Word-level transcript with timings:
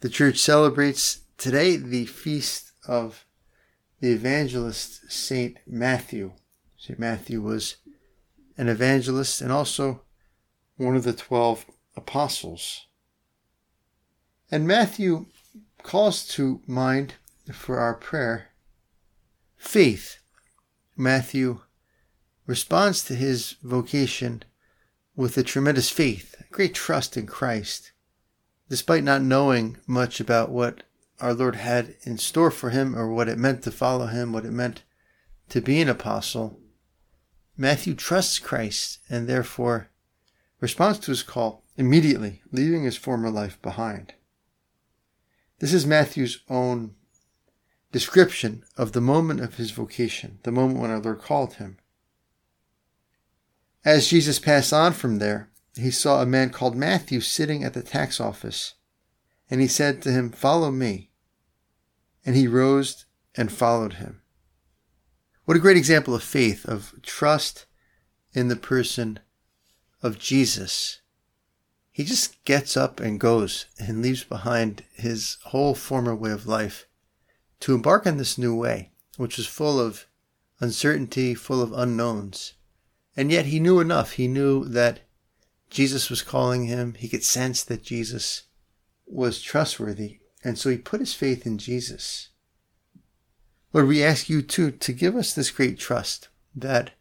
The 0.00 0.08
church 0.08 0.38
celebrates 0.38 1.22
today 1.38 1.76
the 1.76 2.06
feast 2.06 2.70
of 2.86 3.26
the 4.00 4.12
evangelist 4.12 5.10
Saint 5.10 5.58
Matthew. 5.66 6.34
Saint 6.76 7.00
Matthew 7.00 7.40
was 7.40 7.78
an 8.56 8.68
evangelist 8.68 9.40
and 9.40 9.50
also 9.50 10.02
one 10.76 10.94
of 10.94 11.02
the 11.02 11.12
twelve 11.12 11.66
apostles. 11.96 12.86
And 14.52 14.68
Matthew 14.68 15.26
calls 15.82 16.28
to 16.28 16.62
mind 16.64 17.14
for 17.52 17.80
our 17.80 17.94
prayer 17.94 18.50
faith. 19.56 20.18
Matthew 20.96 21.62
responds 22.46 23.02
to 23.02 23.16
his 23.16 23.56
vocation 23.64 24.44
with 25.16 25.36
a 25.36 25.42
tremendous 25.42 25.90
faith, 25.90 26.36
a 26.38 26.44
great 26.52 26.74
trust 26.74 27.16
in 27.16 27.26
Christ 27.26 27.90
despite 28.68 29.04
not 29.04 29.22
knowing 29.22 29.76
much 29.86 30.20
about 30.20 30.50
what 30.50 30.82
our 31.20 31.34
Lord 31.34 31.56
had 31.56 31.96
in 32.02 32.18
store 32.18 32.50
for 32.50 32.70
him 32.70 32.96
or 32.96 33.12
what 33.12 33.28
it 33.28 33.38
meant 33.38 33.62
to 33.62 33.70
follow 33.70 34.06
him, 34.06 34.32
what 34.32 34.44
it 34.44 34.52
meant 34.52 34.82
to 35.48 35.60
be 35.60 35.80
an 35.80 35.88
apostle, 35.88 36.60
Matthew 37.56 37.94
trusts 37.94 38.38
Christ 38.38 39.00
and 39.08 39.28
therefore 39.28 39.88
responds 40.60 40.98
to 41.00 41.10
his 41.10 41.22
call 41.22 41.64
immediately, 41.76 42.42
leaving 42.52 42.84
his 42.84 42.96
former 42.96 43.30
life 43.30 43.60
behind. 43.62 44.14
This 45.58 45.72
is 45.72 45.86
Matthew's 45.86 46.40
own 46.48 46.94
description 47.90 48.64
of 48.76 48.92
the 48.92 49.00
moment 49.00 49.40
of 49.40 49.54
his 49.54 49.70
vocation, 49.70 50.38
the 50.42 50.52
moment 50.52 50.80
when 50.80 50.90
our 50.90 51.00
Lord 51.00 51.20
called 51.20 51.54
him. 51.54 51.78
As 53.84 54.08
Jesus 54.08 54.38
passed 54.38 54.72
on 54.72 54.92
from 54.92 55.18
there, 55.18 55.50
he 55.78 55.90
saw 55.90 56.20
a 56.22 56.26
man 56.26 56.50
called 56.50 56.76
Matthew 56.76 57.20
sitting 57.20 57.64
at 57.64 57.74
the 57.74 57.82
tax 57.82 58.20
office. 58.20 58.74
And 59.50 59.60
he 59.60 59.68
said 59.68 60.02
to 60.02 60.10
him, 60.10 60.30
Follow 60.30 60.70
me. 60.70 61.10
And 62.24 62.36
he 62.36 62.46
rose 62.46 63.06
and 63.36 63.50
followed 63.50 63.94
him. 63.94 64.20
What 65.44 65.56
a 65.56 65.60
great 65.60 65.76
example 65.76 66.14
of 66.14 66.22
faith, 66.22 66.66
of 66.66 66.94
trust 67.02 67.66
in 68.34 68.48
the 68.48 68.56
person 68.56 69.20
of 70.02 70.18
Jesus. 70.18 71.00
He 71.90 72.04
just 72.04 72.44
gets 72.44 72.76
up 72.76 73.00
and 73.00 73.18
goes 73.18 73.66
and 73.78 74.02
leaves 74.02 74.24
behind 74.24 74.84
his 74.92 75.38
whole 75.46 75.74
former 75.74 76.14
way 76.14 76.30
of 76.30 76.46
life 76.46 76.86
to 77.60 77.74
embark 77.74 78.06
on 78.06 78.18
this 78.18 78.38
new 78.38 78.54
way, 78.54 78.92
which 79.16 79.36
was 79.36 79.46
full 79.46 79.80
of 79.80 80.06
uncertainty, 80.60 81.34
full 81.34 81.62
of 81.62 81.72
unknowns. 81.72 82.54
And 83.16 83.32
yet 83.32 83.46
he 83.46 83.58
knew 83.58 83.80
enough. 83.80 84.12
He 84.12 84.28
knew 84.28 84.64
that 84.66 85.00
Jesus 85.70 86.10
was 86.10 86.22
calling 86.22 86.66
him. 86.66 86.94
He 86.94 87.08
could 87.08 87.24
sense 87.24 87.62
that 87.64 87.82
Jesus 87.82 88.44
was 89.06 89.42
trustworthy. 89.42 90.20
And 90.44 90.58
so 90.58 90.70
he 90.70 90.78
put 90.78 91.00
his 91.00 91.14
faith 91.14 91.46
in 91.46 91.58
Jesus. 91.58 92.28
Lord, 93.72 93.88
we 93.88 94.02
ask 94.02 94.28
you 94.28 94.40
too 94.42 94.70
to 94.70 94.92
give 94.92 95.14
us 95.14 95.32
this 95.32 95.50
great 95.50 95.78
trust 95.78 96.28
that 96.54 96.92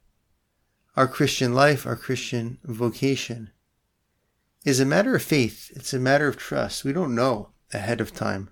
our 0.96 1.08
Christian 1.08 1.54
life, 1.54 1.86
our 1.86 1.96
Christian 1.96 2.58
vocation 2.64 3.52
is 4.66 4.80
a 4.80 4.86
matter 4.86 5.16
of 5.16 5.22
faith. 5.22 5.72
It's 5.76 5.94
a 5.94 6.00
matter 6.00 6.28
of 6.28 6.38
trust. 6.38 6.84
We 6.84 6.92
don't 6.92 7.16
know 7.16 7.52
ahead 7.74 8.02
of 8.02 8.14
time 8.14 8.50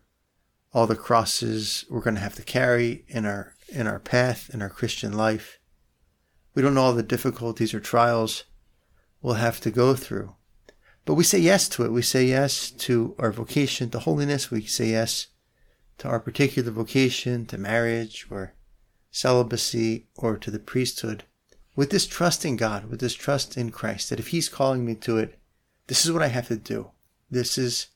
all 0.73 0.87
the 0.87 0.95
crosses 0.95 1.85
we're 1.89 2.01
going 2.01 2.15
to 2.15 2.21
have 2.21 2.35
to 2.35 2.43
carry 2.43 3.05
in 3.07 3.25
our 3.25 3.55
in 3.69 3.87
our 3.87 3.99
path 3.99 4.49
in 4.53 4.61
our 4.61 4.69
Christian 4.69 5.13
life. 5.13 5.57
We 6.53 6.61
don't 6.61 6.73
know 6.73 6.83
all 6.83 6.93
the 6.93 7.03
difficulties 7.03 7.73
or 7.73 7.79
trials 7.79 8.43
we'll 9.25 9.33
have 9.33 9.59
to 9.59 9.71
go 9.71 9.95
through. 9.95 10.35
But 11.03 11.15
we 11.15 11.23
say 11.23 11.39
yes 11.39 11.67
to 11.69 11.83
it. 11.83 11.91
We 11.91 12.03
say 12.03 12.25
yes 12.25 12.69
to 12.69 13.15
our 13.17 13.31
vocation 13.31 13.89
to 13.89 13.99
holiness. 13.99 14.51
We 14.51 14.61
say 14.61 14.89
yes 14.91 15.27
to 15.97 16.07
our 16.07 16.19
particular 16.19 16.69
vocation, 16.69 17.47
to 17.47 17.57
marriage 17.57 18.27
or 18.29 18.53
celibacy 19.09 20.05
or 20.15 20.37
to 20.37 20.51
the 20.51 20.59
priesthood 20.59 21.23
with 21.75 21.89
this 21.89 22.05
trust 22.05 22.45
in 22.45 22.55
God, 22.55 22.85
with 22.85 22.99
this 22.99 23.15
trust 23.15 23.57
in 23.57 23.71
Christ, 23.71 24.11
that 24.11 24.19
if 24.19 24.27
He's 24.27 24.47
calling 24.47 24.85
me 24.85 24.93
to 24.95 25.17
it, 25.17 25.39
this 25.87 26.05
is 26.05 26.11
what 26.11 26.21
I 26.21 26.27
have 26.27 26.47
to 26.49 26.55
do. 26.55 26.91
This 27.31 27.57
is 27.57 27.87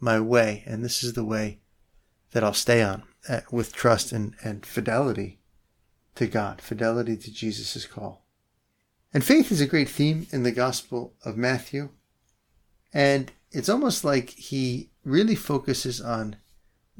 my 0.00 0.18
way, 0.18 0.64
and 0.66 0.84
this 0.84 1.04
is 1.04 1.12
the 1.12 1.24
way 1.24 1.60
that 2.32 2.42
I'll 2.42 2.52
stay 2.52 2.82
on 2.82 3.04
uh, 3.28 3.42
with 3.52 3.72
trust 3.72 4.10
and, 4.10 4.34
and 4.42 4.66
fidelity 4.66 5.38
to 6.16 6.26
God, 6.26 6.60
fidelity 6.60 7.16
to 7.16 7.32
Jesus' 7.32 7.86
call. 7.86 8.21
And 9.14 9.22
faith 9.22 9.52
is 9.52 9.60
a 9.60 9.66
great 9.66 9.88
theme 9.88 10.26
in 10.30 10.42
the 10.42 10.52
Gospel 10.52 11.14
of 11.24 11.36
Matthew. 11.36 11.90
And 12.92 13.30
it's 13.50 13.68
almost 13.68 14.04
like 14.04 14.30
he 14.30 14.90
really 15.04 15.34
focuses 15.34 16.00
on 16.00 16.36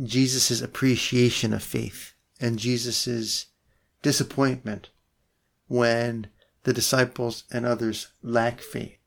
Jesus' 0.02 0.60
appreciation 0.60 1.52
of 1.52 1.62
faith 1.62 2.14
and 2.40 2.58
Jesus' 2.58 3.46
disappointment 4.02 4.90
when 5.68 6.26
the 6.64 6.72
disciples 6.72 7.44
and 7.50 7.64
others 7.64 8.08
lack 8.22 8.60
faith. 8.60 8.98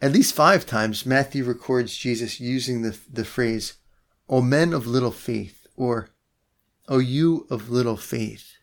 At 0.00 0.12
least 0.12 0.34
five 0.34 0.64
times, 0.64 1.04
Matthew 1.04 1.44
records 1.44 1.96
Jesus 1.96 2.40
using 2.40 2.80
the, 2.80 2.98
the 3.12 3.24
phrase, 3.24 3.74
O 4.28 4.40
men 4.40 4.72
of 4.72 4.86
little 4.86 5.10
faith, 5.10 5.66
or 5.76 6.10
O 6.88 6.98
you 6.98 7.46
of 7.50 7.68
little 7.68 7.98
faith. 7.98 8.54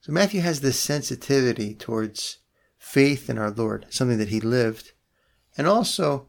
So 0.00 0.12
Matthew 0.12 0.40
has 0.42 0.60
this 0.60 0.78
sensitivity 0.78 1.74
towards 1.74 2.38
faith 2.82 3.30
in 3.30 3.38
our 3.38 3.50
Lord, 3.50 3.86
something 3.90 4.18
that 4.18 4.28
he 4.28 4.40
lived, 4.40 4.90
and 5.56 5.68
also 5.68 6.28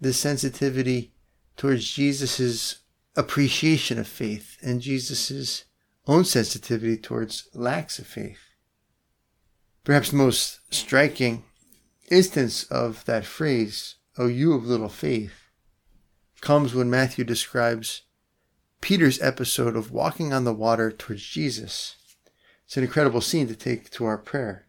the 0.00 0.12
sensitivity 0.12 1.14
towards 1.56 1.90
Jesus' 1.90 2.80
appreciation 3.16 3.98
of 3.98 4.08
faith 4.08 4.58
and 4.60 4.82
Jesus' 4.82 5.64
own 6.08 6.24
sensitivity 6.24 6.96
towards 6.96 7.48
lacks 7.54 8.00
of 8.00 8.06
faith. 8.06 8.40
Perhaps 9.84 10.10
the 10.10 10.16
most 10.16 10.58
striking 10.74 11.44
instance 12.10 12.64
of 12.64 13.04
that 13.04 13.24
phrase, 13.24 13.94
O 14.18 14.26
you 14.26 14.54
of 14.54 14.66
little 14.66 14.88
faith, 14.88 15.48
comes 16.40 16.74
when 16.74 16.90
Matthew 16.90 17.24
describes 17.24 18.02
Peter's 18.80 19.22
episode 19.22 19.76
of 19.76 19.92
walking 19.92 20.32
on 20.32 20.42
the 20.42 20.52
water 20.52 20.90
towards 20.90 21.24
Jesus. 21.24 21.94
It's 22.66 22.76
an 22.76 22.82
incredible 22.82 23.20
scene 23.20 23.46
to 23.46 23.54
take 23.54 23.88
to 23.90 24.04
our 24.04 24.18
prayer. 24.18 24.66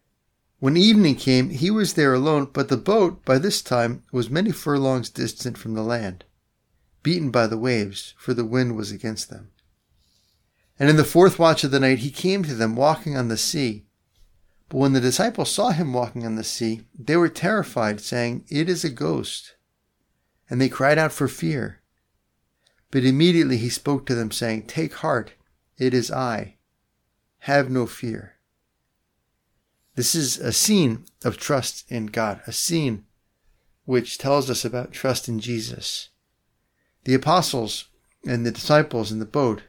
When 0.63 0.77
evening 0.77 1.15
came, 1.15 1.49
he 1.49 1.69
was 1.69 1.95
there 1.95 2.13
alone, 2.13 2.47
but 2.53 2.69
the 2.69 2.77
boat, 2.77 3.25
by 3.25 3.37
this 3.37 3.61
time, 3.61 4.03
was 4.13 4.29
many 4.29 4.53
furlongs 4.53 5.09
distant 5.09 5.57
from 5.57 5.73
the 5.73 5.83
land, 5.83 6.23
beaten 7.03 7.31
by 7.31 7.47
the 7.47 7.57
waves, 7.57 8.13
for 8.17 8.33
the 8.33 8.45
wind 8.45 8.77
was 8.77 8.89
against 8.89 9.29
them. 9.29 9.51
And 10.79 10.89
in 10.89 10.95
the 10.95 11.03
fourth 11.03 11.37
watch 11.37 11.65
of 11.65 11.71
the 11.71 11.81
night 11.81 11.99
he 11.99 12.09
came 12.09 12.43
to 12.43 12.55
them 12.55 12.77
walking 12.77 13.17
on 13.17 13.27
the 13.27 13.35
sea. 13.35 13.87
But 14.69 14.77
when 14.77 14.93
the 14.93 15.01
disciples 15.01 15.51
saw 15.51 15.71
him 15.71 15.91
walking 15.91 16.25
on 16.25 16.35
the 16.35 16.45
sea, 16.45 16.83
they 16.97 17.17
were 17.17 17.27
terrified, 17.27 17.99
saying, 17.99 18.45
It 18.47 18.69
is 18.69 18.85
a 18.85 18.89
ghost. 18.89 19.55
And 20.49 20.61
they 20.61 20.69
cried 20.69 20.97
out 20.97 21.11
for 21.11 21.27
fear. 21.27 21.81
But 22.89 23.03
immediately 23.03 23.57
he 23.57 23.67
spoke 23.67 24.05
to 24.05 24.15
them, 24.15 24.31
saying, 24.31 24.67
Take 24.67 24.93
heart, 24.93 25.33
it 25.77 25.93
is 25.93 26.09
I. 26.09 26.55
Have 27.39 27.69
no 27.69 27.85
fear. 27.85 28.32
This 29.95 30.15
is 30.15 30.37
a 30.37 30.51
scene 30.51 31.05
of 31.23 31.37
trust 31.37 31.85
in 31.89 32.07
God, 32.07 32.41
a 32.47 32.51
scene 32.51 33.05
which 33.85 34.17
tells 34.17 34.49
us 34.49 34.65
about 34.65 34.91
trust 34.91 35.27
in 35.27 35.39
Jesus. 35.39 36.09
The 37.03 37.13
apostles 37.13 37.85
and 38.25 38.45
the 38.45 38.51
disciples 38.51 39.11
in 39.11 39.19
the 39.19 39.25
boat, 39.25 39.63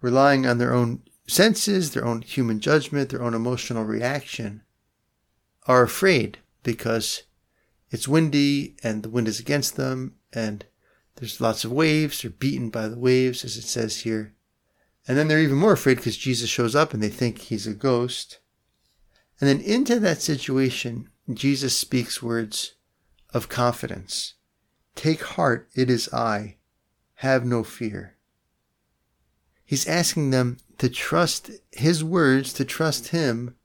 relying 0.00 0.46
on 0.46 0.58
their 0.58 0.72
own 0.72 1.02
senses, 1.26 1.90
their 1.92 2.04
own 2.04 2.22
human 2.22 2.60
judgment, 2.60 3.10
their 3.10 3.22
own 3.22 3.34
emotional 3.34 3.84
reaction, 3.84 4.62
are 5.66 5.82
afraid 5.82 6.38
because 6.62 7.22
it's 7.90 8.08
windy 8.08 8.76
and 8.82 9.02
the 9.02 9.08
wind 9.08 9.28
is 9.28 9.40
against 9.40 9.76
them 9.76 10.14
and 10.32 10.66
there's 11.16 11.40
lots 11.40 11.64
of 11.64 11.72
waves. 11.72 12.22
They're 12.22 12.30
beaten 12.30 12.70
by 12.70 12.88
the 12.88 12.98
waves, 12.98 13.44
as 13.44 13.56
it 13.56 13.64
says 13.64 13.98
here. 14.00 14.34
And 15.06 15.18
then 15.18 15.28
they're 15.28 15.40
even 15.40 15.56
more 15.56 15.72
afraid 15.72 15.96
because 15.96 16.16
Jesus 16.16 16.48
shows 16.48 16.74
up 16.74 16.94
and 16.94 17.02
they 17.02 17.08
think 17.08 17.38
he's 17.38 17.66
a 17.66 17.74
ghost. 17.74 18.38
And 19.42 19.48
then 19.48 19.60
into 19.60 19.98
that 19.98 20.22
situation, 20.22 21.08
Jesus 21.28 21.76
speaks 21.76 22.22
words 22.22 22.76
of 23.34 23.48
confidence. 23.48 24.34
Take 24.94 25.20
heart, 25.20 25.68
it 25.74 25.90
is 25.90 26.08
I. 26.12 26.58
Have 27.16 27.44
no 27.44 27.64
fear. 27.64 28.18
He's 29.64 29.88
asking 29.88 30.30
them 30.30 30.58
to 30.78 30.88
trust 30.88 31.50
his 31.72 32.04
words, 32.04 32.52
to 32.52 32.64
trust 32.64 33.08
him 33.08 33.56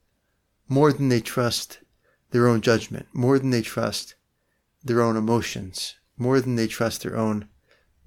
more 0.68 0.92
than 0.92 1.10
they 1.10 1.20
trust 1.20 1.78
their 2.32 2.48
own 2.48 2.60
judgment, 2.60 3.06
more 3.12 3.38
than 3.38 3.50
they 3.50 3.62
trust 3.62 4.16
their 4.82 5.00
own 5.00 5.16
emotions, 5.16 5.94
more 6.16 6.40
than 6.40 6.56
they 6.56 6.66
trust 6.66 7.04
their 7.04 7.16
own 7.16 7.46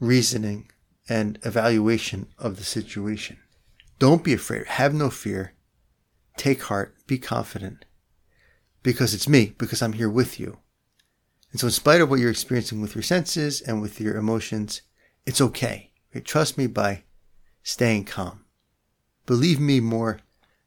reasoning 0.01 0.69
and 1.07 1.39
evaluation 1.43 2.27
of 2.37 2.57
the 2.57 2.65
situation. 2.65 3.37
Don't 3.97 4.25
be 4.25 4.33
afraid. 4.33 4.67
Have 4.67 4.93
no 4.93 5.09
fear. 5.09 5.53
Take 6.35 6.63
heart. 6.63 6.95
Be 7.11 7.17
confident. 7.17 7.83
Because 8.83 9.13
it's 9.13 9.27
me, 9.27 9.53
because 9.57 9.81
I'm 9.81 9.91
here 9.91 10.09
with 10.09 10.39
you. 10.39 10.59
And 11.51 11.59
so, 11.59 11.67
in 11.67 11.71
spite 11.71 11.99
of 11.99 12.09
what 12.09 12.21
you're 12.21 12.31
experiencing 12.31 12.79
with 12.79 12.95
your 12.95 13.01
senses 13.01 13.59
and 13.59 13.81
with 13.81 13.99
your 13.99 14.15
emotions, 14.15 14.81
it's 15.25 15.41
okay. 15.41 15.91
okay? 16.09 16.21
Trust 16.21 16.57
me 16.57 16.67
by 16.67 17.03
staying 17.63 18.05
calm. 18.05 18.45
Believe 19.25 19.59
me 19.59 19.81
more 19.81 20.21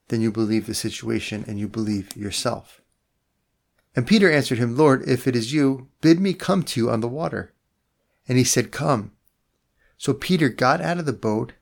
than 0.09 0.21
you 0.21 0.31
believe 0.31 0.67
the 0.67 0.75
situation 0.75 1.43
and 1.47 1.57
you 1.57 1.67
believe 1.67 2.15
yourself. 2.15 2.79
And 3.95 4.05
Peter 4.05 4.31
answered 4.31 4.59
him, 4.59 4.77
Lord, 4.77 5.01
if 5.09 5.25
it 5.25 5.35
is 5.35 5.51
you, 5.51 5.87
bid 5.99 6.19
me 6.19 6.35
come 6.35 6.61
to 6.61 6.79
you 6.79 6.91
on 6.91 6.99
the 6.99 7.07
water. 7.07 7.55
And 8.27 8.37
he 8.37 8.43
said, 8.43 8.71
Come. 8.71 9.13
So 9.97 10.13
Peter 10.13 10.49
got 10.49 10.79
out 10.79 10.99
of 10.99 11.07
the 11.07 11.11
boat 11.11 11.53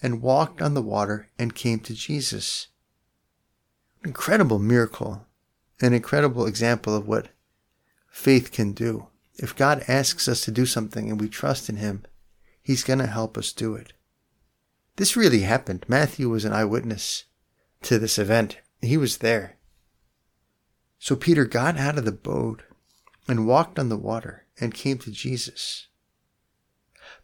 and 0.00 0.22
walked 0.22 0.62
on 0.62 0.72
the 0.72 0.80
water 0.80 1.28
and 1.38 1.54
came 1.54 1.80
to 1.80 1.92
Jesus. 1.92 2.68
Incredible 4.04 4.58
miracle, 4.58 5.26
an 5.80 5.92
incredible 5.92 6.46
example 6.46 6.96
of 6.96 7.06
what 7.06 7.28
faith 8.10 8.50
can 8.50 8.72
do. 8.72 9.08
If 9.34 9.56
God 9.56 9.84
asks 9.88 10.26
us 10.26 10.40
to 10.42 10.50
do 10.50 10.64
something 10.64 11.10
and 11.10 11.20
we 11.20 11.28
trust 11.28 11.68
in 11.68 11.76
Him, 11.76 12.04
He's 12.62 12.84
going 12.84 12.98
to 12.98 13.06
help 13.06 13.36
us 13.36 13.52
do 13.52 13.74
it. 13.74 13.92
This 14.96 15.16
really 15.16 15.40
happened. 15.40 15.84
Matthew 15.88 16.28
was 16.28 16.44
an 16.44 16.52
eyewitness 16.52 17.24
to 17.82 17.98
this 17.98 18.18
event. 18.18 18.58
He 18.80 18.96
was 18.96 19.18
there. 19.18 19.56
So 20.98 21.16
Peter 21.16 21.44
got 21.44 21.78
out 21.78 21.98
of 21.98 22.04
the 22.04 22.12
boat 22.12 22.62
and 23.26 23.46
walked 23.46 23.78
on 23.78 23.88
the 23.88 23.96
water 23.96 24.46
and 24.60 24.74
came 24.74 24.98
to 24.98 25.10
Jesus. 25.10 25.88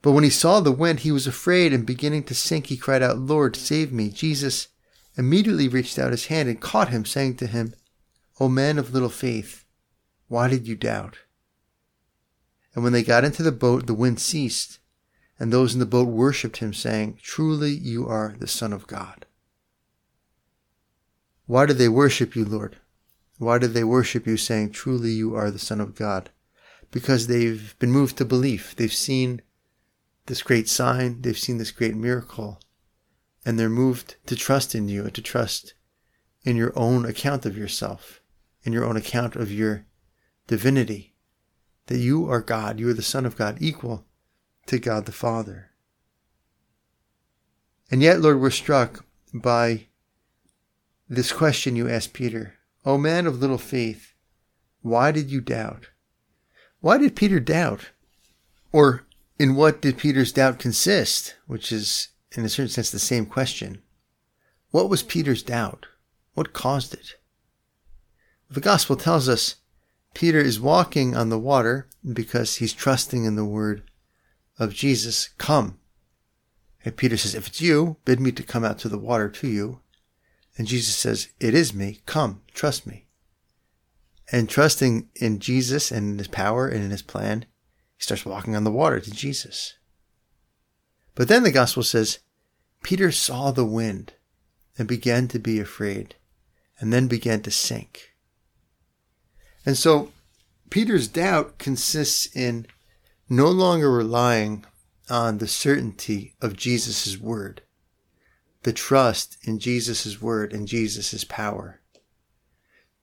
But 0.02 0.12
when 0.12 0.24
he 0.24 0.30
saw 0.30 0.60
the 0.60 0.72
wind, 0.72 1.00
he 1.00 1.12
was 1.12 1.26
afraid 1.26 1.72
and 1.72 1.86
beginning 1.86 2.24
to 2.24 2.34
sink, 2.34 2.66
he 2.66 2.76
cried 2.76 3.02
out, 3.02 3.18
Lord, 3.18 3.56
save 3.56 3.92
me. 3.92 4.08
Jesus 4.10 4.68
immediately 5.16 5.68
reached 5.68 5.98
out 5.98 6.10
his 6.10 6.26
hand 6.26 6.48
and 6.48 6.60
caught 6.60 6.90
him, 6.90 7.04
saying 7.04 7.36
to 7.36 7.46
him, 7.46 7.74
O 8.38 8.48
man 8.48 8.78
of 8.78 8.92
little 8.92 9.08
faith, 9.08 9.64
why 10.28 10.48
did 10.48 10.66
you 10.66 10.76
doubt? 10.76 11.18
And 12.74 12.84
when 12.84 12.92
they 12.92 13.02
got 13.02 13.24
into 13.24 13.42
the 13.42 13.52
boat, 13.52 13.86
the 13.86 13.94
wind 13.94 14.20
ceased, 14.20 14.78
and 15.38 15.52
those 15.52 15.72
in 15.72 15.80
the 15.80 15.86
boat 15.86 16.08
worshipped 16.08 16.58
him, 16.58 16.74
saying, 16.74 17.18
Truly 17.22 17.70
you 17.70 18.06
are 18.06 18.34
the 18.38 18.46
Son 18.46 18.72
of 18.72 18.86
God. 18.86 19.24
Why 21.46 21.64
did 21.64 21.78
they 21.78 21.88
worship 21.88 22.36
you, 22.36 22.44
Lord? 22.44 22.76
Why 23.38 23.58
did 23.58 23.72
they 23.72 23.84
worship 23.84 24.26
you, 24.26 24.36
saying, 24.36 24.72
Truly 24.72 25.10
you 25.10 25.34
are 25.34 25.50
the 25.50 25.58
Son 25.58 25.80
of 25.80 25.94
God? 25.94 26.30
Because 26.90 27.26
they've 27.26 27.74
been 27.78 27.92
moved 27.92 28.18
to 28.18 28.24
belief. 28.24 28.74
They've 28.76 28.92
seen 28.92 29.42
this 30.26 30.42
great 30.42 30.68
sign, 30.68 31.22
they've 31.22 31.38
seen 31.38 31.58
this 31.58 31.70
great 31.70 31.94
miracle, 31.94 32.60
and 33.46 33.58
they're 33.58 33.70
moved 33.70 34.16
to 34.26 34.34
trust 34.34 34.74
in 34.74 34.88
you 34.88 35.04
and 35.04 35.14
to 35.14 35.22
trust 35.22 35.74
in 36.42 36.56
your 36.56 36.76
own 36.76 37.06
account 37.06 37.46
of 37.46 37.56
yourself, 37.56 38.20
in 38.64 38.72
your 38.72 38.84
own 38.84 38.96
account 38.96 39.36
of 39.36 39.52
your 39.52 39.86
divinity, 40.48 41.14
that 41.86 41.98
you 41.98 42.28
are 42.28 42.40
God, 42.40 42.80
you 42.80 42.88
are 42.88 42.94
the 42.94 43.02
Son 43.02 43.24
of 43.24 43.36
God, 43.36 43.58
equal 43.60 44.04
to 44.66 44.80
God 44.80 45.06
the 45.06 45.12
Father. 45.12 45.70
And 47.88 48.02
yet, 48.02 48.20
Lord, 48.20 48.40
we're 48.40 48.50
struck 48.50 49.04
by 49.32 49.86
this 51.08 51.30
question 51.30 51.76
you 51.76 51.88
asked 51.88 52.12
Peter 52.12 52.54
O 52.84 52.98
man 52.98 53.26
of 53.26 53.40
little 53.40 53.58
faith, 53.58 54.14
why 54.82 55.12
did 55.12 55.30
you 55.30 55.40
doubt? 55.40 55.90
Why 56.80 56.98
did 56.98 57.16
Peter 57.16 57.40
doubt? 57.40 57.90
Or 58.72 59.04
in 59.38 59.54
what 59.54 59.80
did 59.80 59.98
Peter's 59.98 60.32
doubt 60.32 60.58
consist? 60.58 61.36
Which 61.46 61.70
is, 61.72 62.08
in 62.32 62.44
a 62.44 62.48
certain 62.48 62.70
sense, 62.70 62.90
the 62.90 62.98
same 62.98 63.26
question. 63.26 63.82
What 64.70 64.88
was 64.88 65.02
Peter's 65.02 65.42
doubt? 65.42 65.86
What 66.34 66.52
caused 66.52 66.92
it? 66.94 67.14
The 68.50 68.60
gospel 68.60 68.96
tells 68.96 69.28
us 69.28 69.56
Peter 70.14 70.38
is 70.38 70.60
walking 70.60 71.16
on 71.16 71.28
the 71.28 71.38
water 71.38 71.88
because 72.12 72.56
he's 72.56 72.72
trusting 72.72 73.24
in 73.24 73.36
the 73.36 73.44
word 73.44 73.82
of 74.58 74.72
Jesus. 74.72 75.28
Come. 75.38 75.78
And 76.84 76.96
Peter 76.96 77.16
says, 77.16 77.34
If 77.34 77.48
it's 77.48 77.60
you, 77.60 77.96
bid 78.04 78.20
me 78.20 78.32
to 78.32 78.42
come 78.42 78.64
out 78.64 78.78
to 78.80 78.88
the 78.88 78.98
water 78.98 79.28
to 79.28 79.48
you. 79.48 79.80
And 80.56 80.66
Jesus 80.66 80.94
says, 80.94 81.28
It 81.40 81.54
is 81.54 81.74
me. 81.74 82.00
Come, 82.06 82.42
trust 82.54 82.86
me. 82.86 83.06
And 84.32 84.48
trusting 84.48 85.08
in 85.14 85.38
Jesus 85.38 85.90
and 85.90 86.12
in 86.12 86.18
his 86.18 86.28
power 86.28 86.68
and 86.68 86.82
in 86.82 86.90
his 86.90 87.02
plan, 87.02 87.44
he 87.96 88.02
starts 88.02 88.24
walking 88.24 88.56
on 88.56 88.64
the 88.64 88.72
water 88.72 89.00
to 89.00 89.10
Jesus. 89.10 89.74
But 91.16 91.28
then 91.28 91.42
the 91.42 91.50
gospel 91.50 91.82
says, 91.82 92.20
Peter 92.82 93.10
saw 93.10 93.50
the 93.50 93.64
wind 93.64 94.12
and 94.78 94.86
began 94.86 95.26
to 95.28 95.40
be 95.40 95.58
afraid 95.58 96.14
and 96.78 96.92
then 96.92 97.08
began 97.08 97.40
to 97.42 97.50
sink. 97.50 98.14
And 99.64 99.76
so 99.76 100.12
Peter's 100.70 101.08
doubt 101.08 101.58
consists 101.58 102.28
in 102.36 102.66
no 103.28 103.48
longer 103.48 103.90
relying 103.90 104.64
on 105.08 105.38
the 105.38 105.48
certainty 105.48 106.34
of 106.40 106.56
Jesus' 106.56 107.18
word, 107.18 107.62
the 108.62 108.72
trust 108.72 109.38
in 109.42 109.58
Jesus' 109.58 110.20
word 110.20 110.52
and 110.52 110.68
Jesus' 110.68 111.24
power, 111.24 111.80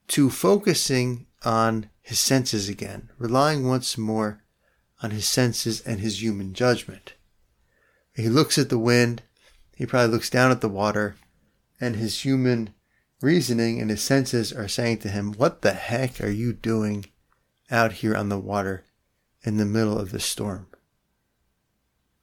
to 0.09 0.29
focusing 0.29 1.25
on 1.43 1.89
his 2.01 2.19
senses 2.19 2.69
again, 2.69 3.09
relying 3.17 3.67
once 3.67 3.97
more 3.97 4.43
on 5.01 5.11
his 5.11 5.27
senses 5.27 5.81
and 5.81 5.99
his 5.99 6.21
human 6.21 6.53
judgment. 6.53 7.13
He 8.13 8.29
looks 8.29 8.57
at 8.57 8.69
the 8.69 8.77
wind, 8.77 9.23
he 9.75 9.85
probably 9.85 10.11
looks 10.11 10.29
down 10.29 10.51
at 10.51 10.61
the 10.61 10.69
water, 10.69 11.15
and 11.81 11.95
his 11.95 12.21
human 12.21 12.73
reasoning 13.21 13.81
and 13.81 13.89
his 13.89 14.01
senses 14.01 14.53
are 14.53 14.67
saying 14.67 14.99
to 14.99 15.09
him, 15.09 15.33
What 15.33 15.61
the 15.61 15.73
heck 15.73 16.21
are 16.21 16.29
you 16.29 16.53
doing 16.53 17.05
out 17.71 17.93
here 17.93 18.15
on 18.15 18.29
the 18.29 18.39
water 18.39 18.85
in 19.43 19.57
the 19.57 19.65
middle 19.65 19.97
of 19.97 20.11
this 20.11 20.25
storm? 20.25 20.67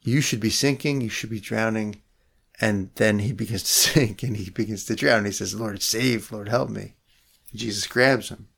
You 0.03 0.21
should 0.21 0.41
be 0.41 0.51
sinking, 0.51 1.01
you 1.01 1.09
should 1.09 1.31
be 1.31 1.41
drowning. 1.41 2.03
And 2.61 2.91
then 2.97 3.21
he 3.21 3.33
begins 3.33 3.63
to 3.63 3.69
sink 3.93 4.23
and 4.23 4.37
he 4.37 4.51
begins 4.51 4.85
to 4.85 4.95
drown. 4.95 5.25
He 5.25 5.33
says, 5.33 5.55
Lord, 5.55 5.83
save, 5.83 6.31
Lord, 6.31 6.49
help 6.49 6.71
me. 6.71 6.95
Jesus 7.55 7.87
grabs 7.87 8.29
him. 8.29 8.49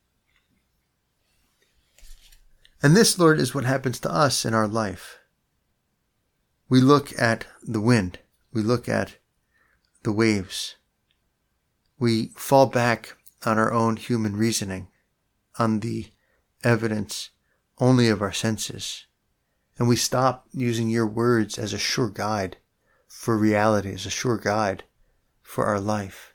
And 2.83 2.97
this, 2.97 3.19
Lord, 3.19 3.39
is 3.39 3.55
what 3.55 3.65
happens 3.65 4.01
to 4.01 4.13
us 4.13 4.45
in 4.45 4.55
our 4.55 4.67
life. 4.67 5.19
We 6.73 6.81
look 6.81 7.13
at 7.21 7.45
the 7.63 7.83
wind. 7.83 8.21
We 8.51 8.63
look 8.63 8.89
at 8.89 9.19
the 10.05 10.11
waves. 10.11 10.77
We 11.99 12.29
fall 12.29 12.65
back 12.65 13.19
on 13.45 13.59
our 13.59 13.71
own 13.71 13.99
human 13.99 14.37
reasoning, 14.37 14.89
on 15.59 15.81
the 15.81 16.07
evidence 16.65 17.29
only 17.77 18.09
of 18.09 18.23
our 18.23 18.33
senses. 18.33 19.05
And 19.77 19.87
we 19.87 19.97
stop 19.97 20.47
using 20.51 20.89
your 20.89 21.07
words 21.07 21.59
as 21.59 21.75
a 21.75 21.79
sure 21.79 22.09
guide 22.09 22.57
for 23.07 23.37
reality, 23.37 23.93
as 23.93 24.07
a 24.07 24.11
sure 24.11 24.39
guide 24.39 24.85
for 25.43 25.67
our 25.67 25.79
life. 25.79 26.35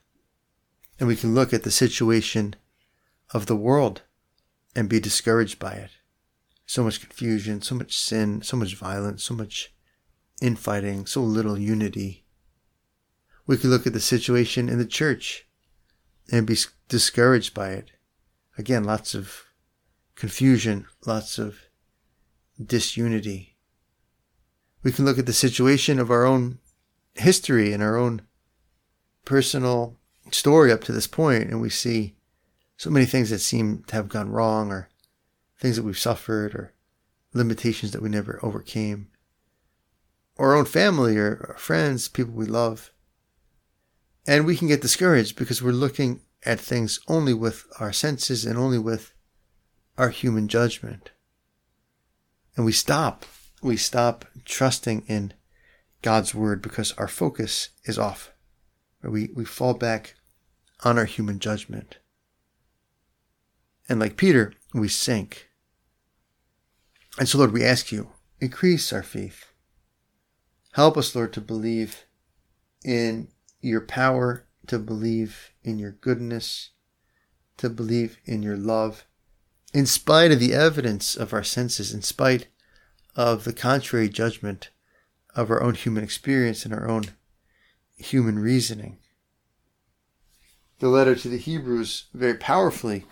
And 0.99 1.07
we 1.07 1.15
can 1.15 1.33
look 1.33 1.51
at 1.51 1.63
the 1.63 1.71
situation 1.71 2.55
of 3.33 3.47
the 3.47 3.55
world 3.55 4.03
and 4.75 4.87
be 4.87 4.99
discouraged 4.99 5.57
by 5.57 5.71
it 5.71 5.93
so 6.67 6.83
much 6.83 7.01
confusion, 7.01 7.59
so 7.63 7.73
much 7.73 7.97
sin, 7.97 8.43
so 8.43 8.55
much 8.55 8.75
violence, 8.75 9.23
so 9.23 9.33
much 9.33 9.73
infighting, 10.41 11.05
so 11.05 11.21
little 11.21 11.57
unity. 11.57 12.25
We 13.45 13.57
could 13.57 13.69
look 13.69 13.87
at 13.87 13.93
the 13.93 13.99
situation 13.99 14.69
in 14.69 14.77
the 14.77 14.85
church 14.85 15.47
and 16.31 16.45
be 16.45 16.57
discouraged 16.89 17.53
by 17.53 17.69
it. 17.69 17.91
Again, 18.57 18.83
lots 18.83 19.15
of 19.15 19.45
confusion, 20.15 20.87
lots 21.05 21.37
of 21.37 21.57
disunity. 22.63 23.55
We 24.83 24.91
can 24.91 25.05
look 25.05 25.17
at 25.17 25.25
the 25.25 25.33
situation 25.33 25.99
of 25.99 26.11
our 26.11 26.25
own 26.25 26.59
history 27.15 27.73
and 27.73 27.81
our 27.81 27.97
own 27.97 28.21
personal 29.25 29.97
story 30.31 30.71
up 30.71 30.83
to 30.85 30.91
this 30.91 31.07
point, 31.07 31.49
and 31.49 31.61
we 31.61 31.69
see 31.69 32.15
so 32.77 32.89
many 32.89 33.05
things 33.05 33.29
that 33.29 33.39
seem 33.39 33.83
to 33.87 33.95
have 33.95 34.09
gone 34.09 34.29
wrong 34.29 34.71
or 34.71 34.89
things 35.59 35.75
that 35.75 35.83
we've 35.83 35.97
suffered 35.97 36.53
or 36.53 36.73
limitations 37.33 37.91
that 37.91 38.01
we 38.01 38.09
never 38.09 38.39
overcame, 38.43 39.09
our 40.37 40.55
own 40.55 40.65
family 40.65 41.17
or 41.17 41.45
our 41.49 41.57
friends, 41.57 42.07
people 42.07 42.33
we 42.33 42.45
love. 42.45 42.91
And 44.25 44.45
we 44.45 44.57
can 44.57 44.67
get 44.67 44.81
discouraged 44.81 45.37
because 45.37 45.61
we're 45.61 45.71
looking 45.71 46.21
at 46.45 46.59
things 46.59 46.99
only 47.07 47.33
with 47.33 47.65
our 47.79 47.93
senses 47.93 48.45
and 48.45 48.57
only 48.57 48.77
with 48.77 49.13
our 49.97 50.09
human 50.09 50.47
judgment. 50.47 51.11
And 52.55 52.65
we 52.65 52.71
stop. 52.71 53.25
We 53.61 53.77
stop 53.77 54.25
trusting 54.45 55.03
in 55.07 55.33
God's 56.01 56.35
word 56.35 56.61
because 56.61 56.91
our 56.93 57.07
focus 57.07 57.69
is 57.85 57.97
off. 57.97 58.31
We, 59.03 59.29
we 59.33 59.45
fall 59.45 59.73
back 59.73 60.15
on 60.83 60.97
our 60.97 61.05
human 61.05 61.39
judgment. 61.39 61.97
And 63.89 63.99
like 63.99 64.17
Peter, 64.17 64.53
we 64.73 64.89
sink. 64.89 65.49
And 67.17 67.27
so, 67.27 67.37
Lord, 67.37 67.53
we 67.53 67.63
ask 67.63 67.91
you, 67.91 68.09
increase 68.39 68.93
our 68.93 69.03
faith. 69.03 69.46
Help 70.77 70.95
us, 70.95 71.15
Lord, 71.15 71.33
to 71.33 71.41
believe 71.41 72.05
in 72.85 73.29
your 73.61 73.81
power, 73.81 74.45
to 74.67 74.77
believe 74.77 75.49
in 75.63 75.79
your 75.79 75.93
goodness, 75.93 76.69
to 77.57 77.67
believe 77.67 78.19
in 78.25 78.43
your 78.43 78.57
love, 78.57 79.03
in 79.73 79.87
spite 79.87 80.31
of 80.31 80.39
the 80.39 80.53
evidence 80.53 81.15
of 81.15 81.33
our 81.33 81.43
senses, 81.43 81.95
in 81.95 82.03
spite 82.03 82.49
of 83.15 83.43
the 83.43 83.53
contrary 83.53 84.07
judgment 84.07 84.69
of 85.35 85.49
our 85.49 85.63
own 85.63 85.73
human 85.73 86.03
experience 86.03 86.63
and 86.63 86.75
our 86.75 86.87
own 86.87 87.05
human 87.97 88.37
reasoning. 88.37 88.99
The 90.77 90.89
letter 90.89 91.15
to 91.15 91.27
the 91.27 91.39
Hebrews 91.39 92.05
very 92.13 92.35
powerfully 92.35 93.05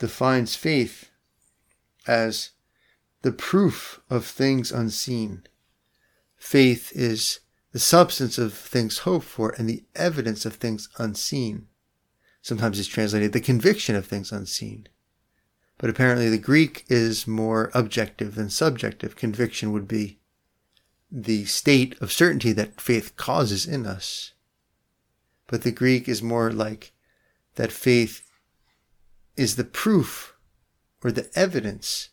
defines 0.00 0.56
faith 0.56 1.10
as 2.08 2.50
the 3.22 3.30
proof 3.30 4.00
of 4.10 4.26
things 4.26 4.72
unseen. 4.72 5.44
Faith 6.38 6.92
is 6.94 7.40
the 7.72 7.78
substance 7.78 8.38
of 8.38 8.54
things 8.54 8.98
hoped 8.98 9.26
for 9.26 9.54
and 9.58 9.68
the 9.68 9.84
evidence 9.94 10.46
of 10.46 10.54
things 10.54 10.88
unseen. 10.98 11.66
Sometimes 12.40 12.78
it's 12.78 12.88
translated 12.88 13.32
the 13.32 13.40
conviction 13.40 13.94
of 13.94 14.06
things 14.06 14.32
unseen. 14.32 14.88
But 15.76 15.90
apparently 15.90 16.28
the 16.30 16.38
Greek 16.38 16.84
is 16.88 17.26
more 17.26 17.70
objective 17.74 18.34
than 18.34 18.50
subjective. 18.50 19.16
Conviction 19.16 19.72
would 19.72 19.86
be 19.86 20.18
the 21.10 21.44
state 21.44 22.00
of 22.00 22.12
certainty 22.12 22.52
that 22.52 22.80
faith 22.80 23.16
causes 23.16 23.66
in 23.66 23.86
us. 23.86 24.32
But 25.46 25.62
the 25.62 25.72
Greek 25.72 26.08
is 26.08 26.22
more 26.22 26.50
like 26.50 26.92
that 27.54 27.72
faith 27.72 28.30
is 29.36 29.56
the 29.56 29.64
proof 29.64 30.34
or 31.02 31.12
the 31.12 31.30
evidence 31.34 32.10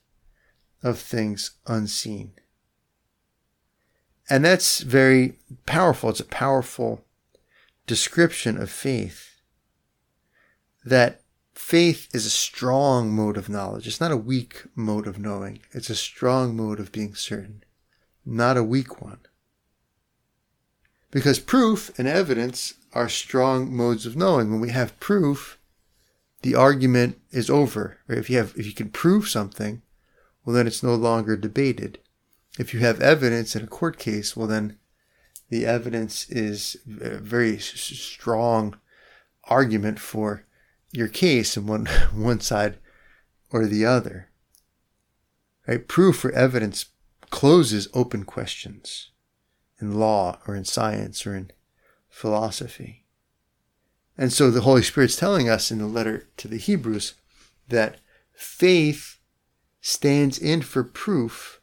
of 0.83 0.99
things 0.99 1.51
unseen. 1.65 2.33
And 4.29 4.43
that's 4.43 4.81
very 4.81 5.33
powerful. 5.65 6.09
It's 6.09 6.19
a 6.19 6.25
powerful 6.25 7.03
description 7.85 8.57
of 8.57 8.69
faith. 8.69 9.39
That 10.83 11.21
faith 11.53 12.07
is 12.13 12.25
a 12.25 12.31
strong 12.31 13.11
mode 13.11 13.37
of 13.37 13.49
knowledge. 13.49 13.87
It's 13.87 14.01
not 14.01 14.11
a 14.11 14.17
weak 14.17 14.63
mode 14.75 15.07
of 15.07 15.19
knowing. 15.19 15.59
It's 15.71 15.89
a 15.89 15.95
strong 15.95 16.55
mode 16.55 16.79
of 16.79 16.91
being 16.91 17.15
certain, 17.15 17.63
not 18.25 18.57
a 18.57 18.63
weak 18.63 19.01
one. 19.01 19.19
Because 21.11 21.39
proof 21.39 21.97
and 21.97 22.07
evidence 22.07 22.73
are 22.93 23.09
strong 23.09 23.73
modes 23.75 24.05
of 24.05 24.15
knowing. 24.17 24.51
When 24.51 24.59
we 24.59 24.69
have 24.71 24.99
proof, 24.99 25.57
the 26.41 26.55
argument 26.55 27.19
is 27.31 27.49
over. 27.49 27.97
Right? 28.07 28.17
If 28.17 28.29
you 28.29 28.37
have, 28.37 28.53
if 28.57 28.65
you 28.65 28.73
can 28.73 28.89
prove 28.89 29.29
something, 29.29 29.81
well, 30.43 30.55
then 30.55 30.67
it's 30.67 30.83
no 30.83 30.93
longer 30.93 31.37
debated. 31.37 31.99
If 32.57 32.73
you 32.73 32.79
have 32.81 33.01
evidence 33.01 33.55
in 33.55 33.63
a 33.63 33.67
court 33.67 33.97
case, 33.97 34.35
well, 34.35 34.47
then 34.47 34.77
the 35.49 35.65
evidence 35.65 36.29
is 36.29 36.77
a 37.01 37.17
very 37.17 37.59
strong 37.59 38.77
argument 39.45 39.99
for 39.99 40.45
your 40.91 41.07
case 41.07 41.57
in 41.57 41.67
one, 41.67 41.85
one 42.13 42.39
side 42.39 42.77
or 43.51 43.65
the 43.65 43.85
other. 43.85 44.29
Right? 45.67 45.87
Proof 45.87 46.23
or 46.23 46.31
evidence 46.31 46.85
closes 47.29 47.87
open 47.93 48.23
questions 48.23 49.11
in 49.79 49.99
law 49.99 50.39
or 50.47 50.55
in 50.55 50.65
science 50.65 51.25
or 51.25 51.35
in 51.35 51.51
philosophy. 52.09 53.05
And 54.17 54.31
so 54.31 54.49
the 54.49 54.61
Holy 54.61 54.83
Spirit's 54.83 55.17
telling 55.17 55.49
us 55.49 55.71
in 55.71 55.79
the 55.79 55.87
letter 55.87 56.29
to 56.37 56.47
the 56.47 56.57
Hebrews 56.57 57.15
that 57.67 57.99
faith 58.33 59.19
stands 59.81 60.37
in 60.37 60.61
for 60.61 60.83
proof 60.83 61.59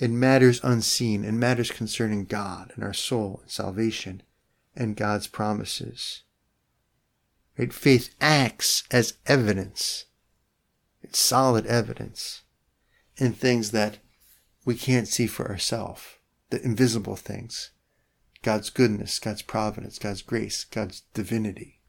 in 0.00 0.18
matters 0.18 0.60
unseen, 0.62 1.24
in 1.24 1.38
matters 1.38 1.70
concerning 1.70 2.24
God 2.24 2.72
and 2.74 2.84
our 2.84 2.92
soul 2.92 3.40
and 3.42 3.50
salvation 3.50 4.22
and 4.74 4.96
God's 4.96 5.26
promises. 5.26 6.22
Right? 7.58 7.72
Faith 7.72 8.14
acts 8.20 8.84
as 8.90 9.14
evidence. 9.26 10.04
It's 11.02 11.18
solid 11.18 11.66
evidence 11.66 12.42
in 13.16 13.32
things 13.32 13.70
that 13.70 13.98
we 14.64 14.74
can't 14.74 15.08
see 15.08 15.26
for 15.26 15.48
ourselves, 15.48 16.02
the 16.50 16.62
invisible 16.62 17.16
things. 17.16 17.70
God's 18.42 18.70
goodness, 18.70 19.18
God's 19.18 19.42
providence, 19.42 19.98
God's 19.98 20.22
grace, 20.22 20.64
God's 20.64 21.02
divinity. 21.14 21.80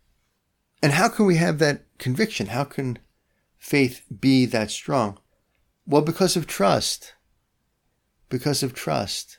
And 0.81 0.93
how 0.93 1.09
can 1.09 1.25
we 1.25 1.35
have 1.37 1.59
that 1.59 1.83
conviction? 1.97 2.47
How 2.47 2.63
can 2.63 2.99
faith 3.57 4.03
be 4.21 4.45
that 4.45 4.71
strong? 4.71 5.19
Well, 5.85 6.01
because 6.01 6.35
of 6.35 6.47
trust 6.47 7.13
because 8.29 8.63
of 8.63 8.73
trust. 8.73 9.37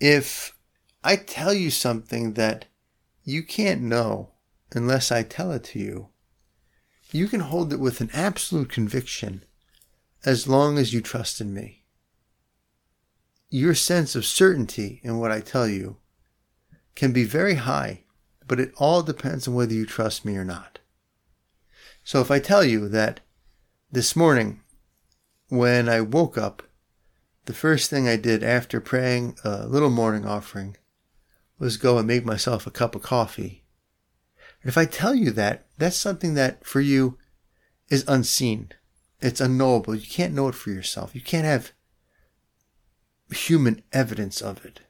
If 0.00 0.56
I 1.04 1.16
tell 1.16 1.54
you 1.54 1.70
something 1.70 2.34
that 2.34 2.66
you 3.24 3.42
can't 3.42 3.82
know 3.82 4.30
unless 4.72 5.12
I 5.12 5.22
tell 5.22 5.52
it 5.52 5.64
to 5.64 5.78
you, 5.78 6.08
you 7.12 7.28
can 7.28 7.40
hold 7.40 7.72
it 7.72 7.80
with 7.80 8.00
an 8.00 8.10
absolute 8.12 8.70
conviction 8.70 9.44
as 10.24 10.48
long 10.48 10.78
as 10.78 10.94
you 10.94 11.00
trust 11.00 11.40
in 11.40 11.52
me. 11.52 11.84
Your 13.50 13.74
sense 13.74 14.14
of 14.14 14.24
certainty 14.24 15.00
in 15.02 15.18
what 15.18 15.30
I 15.30 15.40
tell 15.40 15.68
you 15.68 15.98
can 16.94 17.12
be 17.12 17.24
very 17.24 17.56
high, 17.56 18.04
but 18.46 18.58
it 18.58 18.72
all 18.78 19.02
depends 19.02 19.46
on 19.46 19.54
whether 19.54 19.74
you 19.74 19.84
trust 19.84 20.24
me 20.24 20.36
or 20.36 20.44
not. 20.44 20.78
So 22.04 22.20
if 22.20 22.30
I 22.30 22.38
tell 22.38 22.64
you 22.64 22.88
that 22.88 23.20
this 23.90 24.16
morning 24.16 24.60
when 25.48 25.88
I 25.88 26.00
woke 26.00 26.38
up, 26.38 26.62
the 27.44 27.52
first 27.52 27.90
thing 27.90 28.08
I 28.08 28.16
did 28.16 28.42
after 28.42 28.80
praying 28.80 29.36
a 29.44 29.66
little 29.66 29.90
morning 29.90 30.24
offering 30.24 30.76
was 31.58 31.76
go 31.76 31.98
and 31.98 32.06
make 32.06 32.24
myself 32.24 32.66
a 32.66 32.70
cup 32.70 32.94
of 32.94 33.02
coffee. 33.02 33.64
And 34.62 34.68
if 34.68 34.78
I 34.78 34.84
tell 34.84 35.14
you 35.14 35.30
that, 35.32 35.66
that's 35.78 35.96
something 35.96 36.34
that 36.34 36.64
for 36.64 36.80
you 36.80 37.18
is 37.88 38.04
unseen. 38.06 38.70
It's 39.20 39.40
unknowable. 39.40 39.94
You 39.94 40.06
can't 40.06 40.34
know 40.34 40.48
it 40.48 40.54
for 40.54 40.70
yourself. 40.70 41.14
You 41.14 41.20
can't 41.20 41.44
have 41.44 41.72
human 43.30 43.82
evidence 43.92 44.40
of 44.40 44.64
it. 44.64 44.80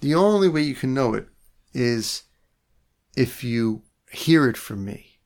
The 0.00 0.14
only 0.14 0.48
way 0.48 0.62
you 0.62 0.74
can 0.74 0.94
know 0.94 1.14
it 1.14 1.28
is 1.72 2.24
if 3.16 3.42
you 3.42 3.82
hear 4.10 4.48
it 4.48 4.56
from 4.56 4.84
me. 4.84 5.20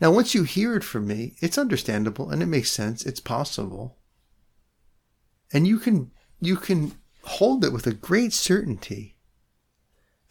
Now, 0.00 0.10
once 0.10 0.34
you 0.34 0.44
hear 0.44 0.76
it 0.76 0.84
from 0.84 1.06
me, 1.06 1.36
it's 1.40 1.58
understandable 1.58 2.30
and 2.30 2.42
it 2.42 2.46
makes 2.46 2.70
sense. 2.70 3.04
It's 3.04 3.20
possible 3.20 3.96
and 5.54 5.66
you 5.66 5.78
can 5.78 6.10
you 6.40 6.56
can 6.56 6.92
hold 7.22 7.64
it 7.64 7.72
with 7.72 7.86
a 7.86 7.94
great 7.94 8.34
certainty 8.34 9.16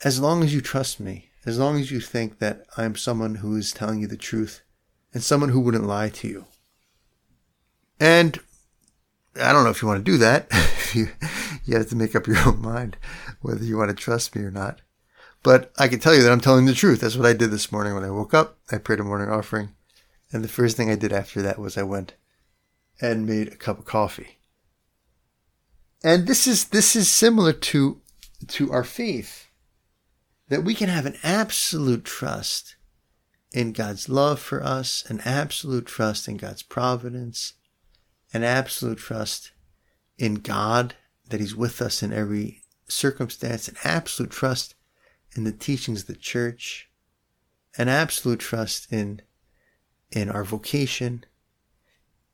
as 0.03 0.19
long 0.19 0.43
as 0.43 0.53
you 0.53 0.61
trust 0.61 0.99
me 0.99 1.29
as 1.45 1.57
long 1.57 1.79
as 1.79 1.89
you 1.89 1.99
think 1.99 2.37
that 2.37 2.65
i'm 2.77 2.95
someone 2.95 3.35
who 3.35 3.55
is 3.55 3.71
telling 3.71 3.99
you 3.99 4.07
the 4.07 4.17
truth 4.17 4.61
and 5.13 5.23
someone 5.23 5.49
who 5.49 5.59
wouldn't 5.59 5.85
lie 5.85 6.09
to 6.09 6.27
you. 6.27 6.45
And 7.99 8.39
i 9.39 9.51
don't 9.51 9.63
know 9.63 9.69
if 9.69 9.81
you 9.81 9.87
want 9.87 10.03
to 10.03 10.11
do 10.11 10.17
that. 10.17 10.51
You, 10.93 11.07
you 11.65 11.75
have 11.75 11.89
to 11.89 11.95
make 11.95 12.15
up 12.15 12.27
your 12.27 12.37
own 12.47 12.61
mind 12.61 12.97
whether 13.41 13.63
you 13.63 13.77
want 13.79 13.89
to 13.89 13.95
trust 13.95 14.35
me 14.35 14.43
or 14.43 14.51
not. 14.51 14.81
But 15.41 15.71
i 15.79 15.87
can 15.87 15.99
tell 15.99 16.13
you 16.13 16.21
that 16.21 16.31
i'm 16.31 16.39
telling 16.39 16.67
the 16.67 16.73
truth. 16.75 17.01
That's 17.01 17.17
what 17.17 17.25
i 17.25 17.33
did 17.33 17.49
this 17.49 17.71
morning 17.71 17.95
when 17.95 18.03
i 18.03 18.11
woke 18.11 18.35
up. 18.35 18.59
I 18.71 18.77
prayed 18.77 18.99
a 18.99 19.03
morning 19.03 19.29
offering. 19.29 19.69
And 20.31 20.43
the 20.43 20.47
first 20.47 20.77
thing 20.77 20.91
i 20.91 20.95
did 20.95 21.11
after 21.11 21.41
that 21.41 21.57
was 21.57 21.79
i 21.79 21.81
went 21.81 22.13
and 23.01 23.25
made 23.25 23.47
a 23.47 23.55
cup 23.55 23.79
of 23.79 23.85
coffee 23.85 24.37
and 26.03 26.27
this 26.27 26.47
is 26.47 26.65
this 26.65 26.95
is 26.95 27.09
similar 27.09 27.53
to 27.53 28.01
to 28.47 28.71
our 28.71 28.83
faith 28.83 29.47
that 30.49 30.63
we 30.63 30.75
can 30.75 30.89
have 30.89 31.05
an 31.05 31.15
absolute 31.23 32.03
trust 32.03 32.75
in 33.51 33.71
God's 33.71 34.09
love 34.09 34.39
for 34.39 34.63
us, 34.63 35.05
an 35.07 35.21
absolute 35.23 35.85
trust 35.85 36.27
in 36.27 36.37
God's 36.37 36.63
providence, 36.63 37.53
an 38.33 38.43
absolute 38.43 38.97
trust 38.97 39.51
in 40.17 40.35
God 40.35 40.95
that 41.29 41.39
He's 41.39 41.55
with 41.55 41.81
us 41.81 42.03
in 42.03 42.11
every 42.11 42.61
circumstance, 42.87 43.67
an 43.67 43.75
absolute 43.83 44.31
trust 44.31 44.75
in 45.35 45.43
the 45.43 45.51
teachings 45.51 46.01
of 46.01 46.07
the 46.07 46.15
church, 46.15 46.89
an 47.77 47.87
absolute 47.87 48.39
trust 48.39 48.91
in 48.91 49.21
in 50.11 50.29
our 50.29 50.43
vocation, 50.43 51.23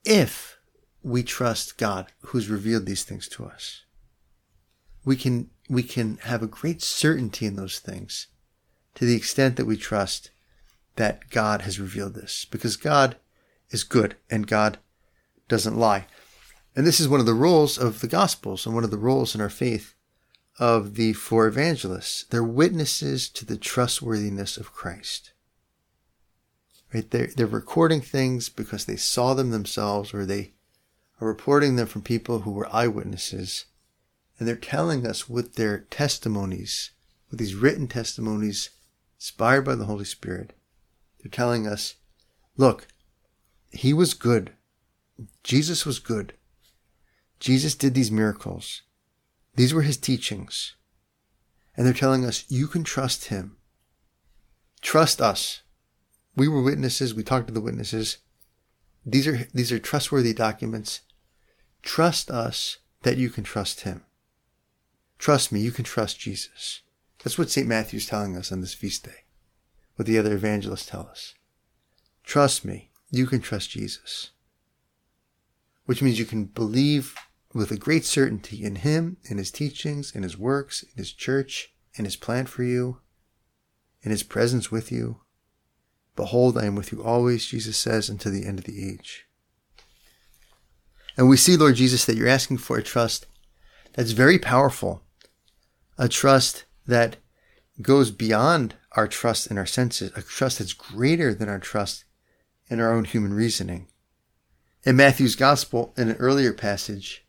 if 0.04 0.59
we 1.04 1.24
trust 1.24 1.78
God 1.78 2.12
who's 2.22 2.50
revealed 2.50 2.86
these 2.86 3.04
things 3.04 3.28
to 3.30 3.46
us. 3.46 3.84
We 5.06 5.16
can, 5.16 5.50
we 5.70 5.84
can 5.84 6.18
have 6.24 6.44
a 6.44 6.48
great 6.48 6.82
certainty 6.82 7.46
in 7.46 7.56
those 7.56 7.80
things 7.80 8.28
to 8.96 9.06
the 9.06 9.16
extent 9.16 9.56
that 9.56 9.66
we 9.66 9.78
trust 9.78 10.32
that 10.98 11.30
God 11.30 11.62
has 11.62 11.80
revealed 11.80 12.16
this 12.16 12.46
because 12.46 12.76
God 12.76 13.16
is 13.70 13.84
good 13.84 14.16
and 14.30 14.46
God 14.46 14.78
doesn't 15.48 15.78
lie. 15.78 16.06
And 16.76 16.86
this 16.86 17.00
is 17.00 17.08
one 17.08 17.20
of 17.20 17.26
the 17.26 17.34
roles 17.34 17.78
of 17.78 18.02
the 18.02 18.08
Gospels 18.08 18.66
and 18.66 18.76
one 18.76 18.84
of 18.84 18.92
the 18.92 18.98
roles 18.98 19.34
in 19.34 19.42
our 19.42 19.50
faith 19.50 19.96
of 20.60 20.96
the 20.96 21.14
four 21.14 21.48
evangelists. 21.48 22.26
They're 22.26 22.44
witnesses 22.44 23.30
to 23.30 23.46
the 23.46 23.58
trustworthiness 23.58 24.58
of 24.58 24.74
Christ. 24.74 25.32
Right? 26.94 27.10
They're, 27.10 27.30
they're 27.36 27.48
recording 27.48 28.02
things 28.02 28.50
because 28.50 28.86
they 28.86 28.96
saw 28.98 29.34
them 29.34 29.52
themselves 29.52 30.14
or 30.14 30.26
they 30.26 30.54
are 31.20 31.28
reporting 31.28 31.76
them 31.76 31.88
from 31.88 32.02
people 32.02 32.40
who 32.40 32.52
were 32.52 32.74
eyewitnesses. 32.74 33.66
And 34.38 34.48
they're 34.48 34.56
telling 34.56 35.06
us 35.06 35.28
with 35.28 35.56
their 35.56 35.80
testimonies, 35.90 36.92
with 37.30 37.40
these 37.40 37.56
written 37.56 37.88
testimonies 37.88 38.70
inspired 39.18 39.64
by 39.64 39.76
the 39.76 39.86
Holy 39.86 40.06
Spirit, 40.06 40.54
they're 41.22 41.30
telling 41.30 41.68
us, 41.68 41.96
look, 42.56 42.88
he 43.72 43.94
was 43.94 44.14
good. 44.14 44.54
Jesus 45.44 45.86
was 45.86 46.00
good. 46.00 46.34
Jesus 47.40 47.76
did 47.76 47.94
these 47.94 48.12
miracles. 48.12 48.82
These 49.56 49.74
were 49.74 49.82
his 49.82 49.98
teachings. 49.98 50.76
And 51.76 51.86
they're 51.86 51.94
telling 51.94 52.26
us, 52.26 52.46
you 52.50 52.68
can 52.68 52.84
trust 52.84 53.26
him. 53.26 53.58
Trust 54.82 55.22
us. 55.22 55.62
We 56.36 56.48
were 56.48 56.62
witnesses. 56.62 57.14
We 57.14 57.24
talked 57.24 57.48
to 57.48 57.54
the 57.54 57.62
witnesses. 57.62 58.18
These 59.06 59.28
are, 59.28 59.48
these 59.54 59.72
are 59.72 59.80
trustworthy 59.80 60.34
documents. 60.34 61.02
Trust 61.82 62.30
us 62.30 62.78
that 63.04 63.18
you 63.18 63.30
can 63.30 63.44
trust 63.44 63.82
him. 63.82 64.04
Trust 65.18 65.52
me, 65.52 65.60
you 65.60 65.72
can 65.72 65.86
trust 65.86 66.20
Jesus. 66.20 66.82
That's 67.24 67.38
what 67.38 67.50
St. 67.50 67.68
Matthew's 67.68 68.06
telling 68.06 68.38
us 68.38 68.52
on 68.52 68.62
this 68.62 68.74
feast 68.74 69.04
day. 69.04 69.26
What 69.96 70.06
the 70.08 70.18
other 70.18 70.34
evangelists 70.34 70.86
tell 70.86 71.08
us. 71.12 71.36
Trust 72.24 72.64
me, 72.64 72.92
you 73.12 73.28
can 73.28 73.42
trust 73.42 73.72
Jesus. 73.72 74.32
Which 75.86 76.02
means 76.02 76.20
you 76.20 76.26
can 76.26 76.46
believe 76.46 77.16
with 77.54 77.72
a 77.72 77.78
great 77.78 78.06
certainty 78.06 78.64
in 78.64 78.76
Him, 78.76 79.18
in 79.30 79.38
His 79.38 79.52
teachings, 79.52 80.16
in 80.16 80.24
His 80.24 80.38
works, 80.38 80.84
in 80.84 80.98
His 80.98 81.12
church, 81.12 81.74
in 81.96 82.06
His 82.06 82.16
plan 82.16 82.46
for 82.46 82.64
you, 82.64 83.00
in 84.02 84.12
His 84.12 84.24
presence 84.24 84.72
with 84.72 84.92
you. 84.92 85.22
Behold, 86.16 86.58
I 86.58 86.66
am 86.66 86.76
with 86.76 86.92
you 86.92 87.04
always, 87.04 87.46
Jesus 87.46 87.78
says, 87.78 88.10
until 88.10 88.32
the 88.32 88.46
end 88.46 88.60
of 88.60 88.66
the 88.66 88.88
age. 88.88 89.26
And 91.20 91.28
we 91.28 91.36
see, 91.36 91.58
Lord 91.58 91.76
Jesus, 91.76 92.06
that 92.06 92.16
you're 92.16 92.30
asking 92.30 92.60
for 92.60 92.78
a 92.78 92.82
trust 92.82 93.26
that's 93.92 94.12
very 94.12 94.40
powerful, 94.40 95.04
a 95.98 96.08
trust 96.08 96.64
that 96.88 97.18
goes 97.82 98.10
beyond 98.10 98.76
our 98.94 99.06
trust 99.06 99.48
in 99.48 99.58
our 99.58 99.66
senses, 99.66 100.14
a 100.16 100.22
trust 100.22 100.60
that's 100.60 100.72
greater 100.72 101.34
than 101.34 101.50
our 101.50 101.60
trust 101.60 102.06
in 102.70 102.80
our 102.80 102.94
own 102.94 103.04
human 103.04 103.34
reasoning. 103.34 103.90
In 104.86 104.96
Matthew's 104.96 105.36
Gospel, 105.36 105.94
in 105.98 106.08
an 106.08 106.16
earlier 106.20 106.54
passage, 106.54 107.26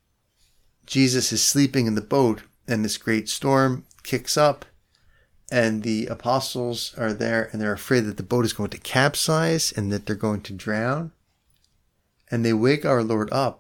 Jesus 0.87 1.33
is 1.33 1.43
sleeping 1.43 1.89
in 1.89 1.97
the 1.97 2.01
boat 2.01 2.43
and 2.69 2.85
this 2.85 2.97
great 2.97 3.29
storm 3.29 3.87
kicks 4.05 4.37
up 4.37 4.65
and 5.51 5.83
the 5.83 6.07
apostles 6.07 6.95
are 6.97 7.13
there 7.13 7.51
and 7.51 7.61
they're 7.61 7.73
afraid 7.73 8.05
that 8.05 8.19
the 8.19 8.23
boat 8.23 8.45
is 8.45 8.53
going 8.53 8.71
to 8.71 8.79
capsize 8.79 9.73
and 9.73 9.91
that 9.91 10.07
they're 10.07 10.15
going 10.15 10.43
to 10.43 10.53
drown. 10.53 11.11
And 12.31 12.45
they 12.45 12.53
wake 12.53 12.85
our 12.85 13.03
Lord 13.03 13.29
up. 13.33 13.60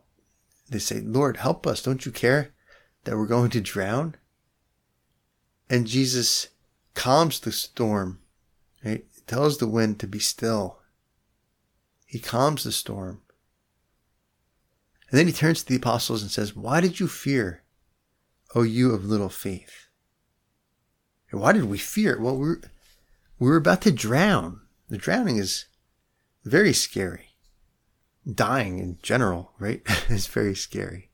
They 0.70 0.78
say, 0.78 1.00
Lord, 1.00 1.36
help 1.36 1.66
us. 1.66 1.82
Don't 1.82 2.06
you 2.06 2.12
care 2.12 2.54
that 3.04 3.16
we're 3.16 3.26
going 3.26 3.50
to 3.50 3.60
drown? 3.60 4.14
And 5.68 5.86
Jesus 5.86 6.48
calms 6.94 7.40
the 7.40 7.52
storm, 7.52 8.20
right? 8.84 9.04
tells 9.30 9.58
the 9.58 9.68
wind 9.68 10.00
to 10.00 10.08
be 10.08 10.18
still. 10.18 10.80
He 12.04 12.18
calms 12.18 12.64
the 12.64 12.72
storm. 12.72 13.20
And 15.08 15.18
then 15.18 15.28
he 15.28 15.32
turns 15.32 15.62
to 15.62 15.68
the 15.68 15.76
apostles 15.76 16.20
and 16.20 16.30
says, 16.32 16.56
Why 16.56 16.80
did 16.80 16.98
you 16.98 17.06
fear, 17.06 17.62
O 18.56 18.62
you 18.62 18.92
of 18.92 19.04
little 19.04 19.28
faith? 19.28 19.86
And 21.30 21.40
why 21.40 21.52
did 21.52 21.64
we 21.64 21.78
fear? 21.78 22.20
Well, 22.20 22.36
we 22.36 22.48
were, 22.48 22.60
we 23.38 23.48
were 23.48 23.56
about 23.56 23.82
to 23.82 23.92
drown. 23.92 24.62
The 24.88 24.98
drowning 24.98 25.36
is 25.36 25.66
very 26.44 26.72
scary. 26.72 27.29
Dying 28.30 28.78
in 28.78 28.98
general, 29.02 29.52
right, 29.58 29.82
is 30.08 30.26
very 30.26 30.54
scary. 30.54 31.10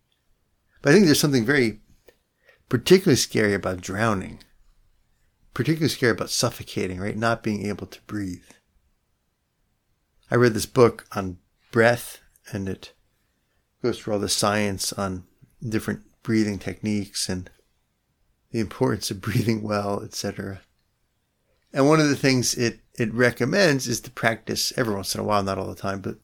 But 0.82 0.90
I 0.90 0.92
think 0.94 1.06
there's 1.06 1.20
something 1.20 1.44
very 1.44 1.80
particularly 2.68 3.16
scary 3.16 3.54
about 3.54 3.80
drowning, 3.80 4.40
particularly 5.54 5.88
scary 5.88 6.12
about 6.12 6.30
suffocating, 6.30 7.00
right? 7.00 7.16
Not 7.16 7.42
being 7.42 7.66
able 7.66 7.86
to 7.86 8.00
breathe. 8.02 8.44
I 10.30 10.34
read 10.34 10.54
this 10.54 10.66
book 10.66 11.06
on 11.12 11.38
breath 11.70 12.20
and 12.52 12.68
it 12.68 12.92
goes 13.82 13.98
through 13.98 14.14
all 14.14 14.20
the 14.20 14.28
science 14.28 14.92
on 14.92 15.24
different 15.66 16.02
breathing 16.22 16.58
techniques 16.58 17.28
and 17.28 17.50
the 18.50 18.60
importance 18.60 19.10
of 19.10 19.20
breathing 19.20 19.62
well, 19.62 20.02
etc. 20.02 20.62
And 21.72 21.88
one 21.88 22.00
of 22.00 22.08
the 22.08 22.16
things 22.16 22.54
it, 22.54 22.80
it 22.98 23.12
recommends 23.12 23.86
is 23.86 24.00
to 24.00 24.10
practice 24.10 24.72
every 24.76 24.94
once 24.94 25.14
in 25.14 25.20
a 25.20 25.24
while, 25.24 25.42
not 25.42 25.58
all 25.58 25.68
the 25.68 25.74
time, 25.74 26.00
but 26.00 26.16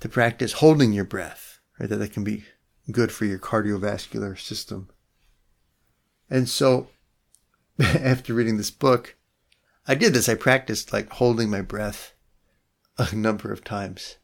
to 0.00 0.08
practice 0.08 0.54
holding 0.54 0.92
your 0.92 1.04
breath, 1.04 1.60
right? 1.78 1.88
That, 1.88 1.96
that 1.96 2.12
can 2.12 2.24
be 2.24 2.44
good 2.90 3.12
for 3.12 3.24
your 3.24 3.38
cardiovascular 3.38 4.38
system. 4.38 4.90
And 6.28 6.48
so 6.48 6.88
after 7.80 8.34
reading 8.34 8.56
this 8.56 8.70
book, 8.70 9.16
I 9.86 9.94
did 9.94 10.14
this. 10.14 10.28
I 10.28 10.34
practiced 10.34 10.92
like 10.92 11.10
holding 11.10 11.50
my 11.50 11.60
breath 11.60 12.14
a 12.98 13.14
number 13.14 13.52
of 13.52 13.64
times. 13.64 14.16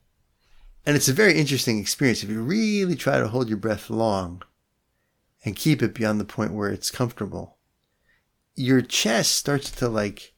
And 0.87 0.97
it's 0.97 1.09
a 1.09 1.13
very 1.13 1.35
interesting 1.35 1.79
experience 1.79 2.23
if 2.23 2.31
you 2.31 2.41
really 2.41 2.97
try 2.97 3.19
to 3.19 3.29
hold 3.29 3.49
your 3.49 3.59
breath 3.59 3.91
long 3.91 4.43
and 5.45 5.57
keep 5.57 5.83
it 5.83 5.95
beyond 5.95 6.19
the 6.21 6.25
point 6.25 6.55
where 6.55 6.71
it's 6.71 6.91
comfortable. 6.91 7.59
Your 8.55 8.81
chest 8.81 9.33
starts 9.33 9.71
to 9.73 9.89
like 9.89 10.35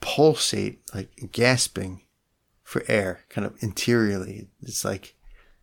pulsate, 0.00 0.80
like 0.94 1.30
gasping 1.32 2.02
for 2.62 2.82
air, 2.88 3.20
kind 3.28 3.46
of 3.46 3.54
interiorly. 3.62 4.48
It's 4.60 4.84
like, 4.84 5.14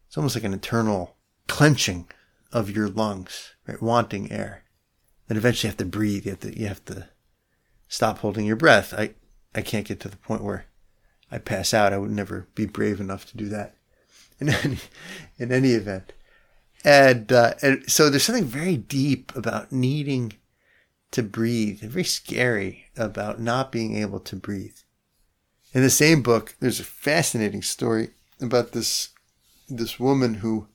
it's 0.08 0.18
almost 0.18 0.36
like 0.36 0.44
an 0.44 0.54
internal 0.54 1.16
clenching 1.48 2.08
of 2.52 2.70
your 2.70 2.90
lungs, 2.90 3.54
right? 3.68 3.82
Wanting 3.82 4.32
air. 4.32 4.64
Then 5.28 5.38
eventually 5.38 5.68
you 5.68 5.72
have 5.72 5.78
to 5.78 5.86
breathe. 5.86 6.26
You 6.26 6.32
have 6.32 6.40
to, 6.42 6.60
you 6.60 6.68
have 6.68 6.86
to 6.86 7.10
stop 7.88 8.20
holding 8.20 8.46
your 8.46 8.56
breath. 8.56 8.94
I, 8.94 9.14
I 9.54 9.62
can't 9.62 9.88
get 9.88 10.00
to 10.02 10.10
the 10.10 10.18
point 10.18 10.44
where 10.44 10.66
I 11.32 11.38
pass 11.38 11.74
out. 11.74 11.94
I 11.94 11.98
would 11.98 12.12
never 12.12 12.48
be 12.56 12.66
brave 12.66 13.00
enough 13.00 13.26
to 13.28 13.38
do 13.38 13.50
that 13.50 13.76
in 14.40 14.50
any, 14.50 14.78
in 15.38 15.52
any 15.52 15.72
event. 15.72 16.14
And, 16.84 17.32
uh, 17.32 17.56
and 17.62 17.90
so 17.92 18.10
there's 18.10 18.24
something 18.24 18.46
very 18.46 18.78
deep 18.78 19.36
about 19.36 19.72
needing 19.72 20.34
to 21.12 21.24
breathe, 21.24 21.82
very 21.82 22.04
scary 22.04 22.86
about 22.96 23.40
not 23.40 23.72
being 23.72 23.96
able 23.96 24.20
to 24.22 24.36
breathe. 24.36 24.78
In 25.74 25.84
the 25.84 25.90
same 25.90 26.22
book, 26.24 26.56
there's 26.60 26.80
a 26.80 26.84
fascinating 26.86 27.62
story 27.62 28.10
about 28.42 28.72
this 28.72 29.10
this 29.70 30.00
woman 30.00 30.36
who 30.36 30.68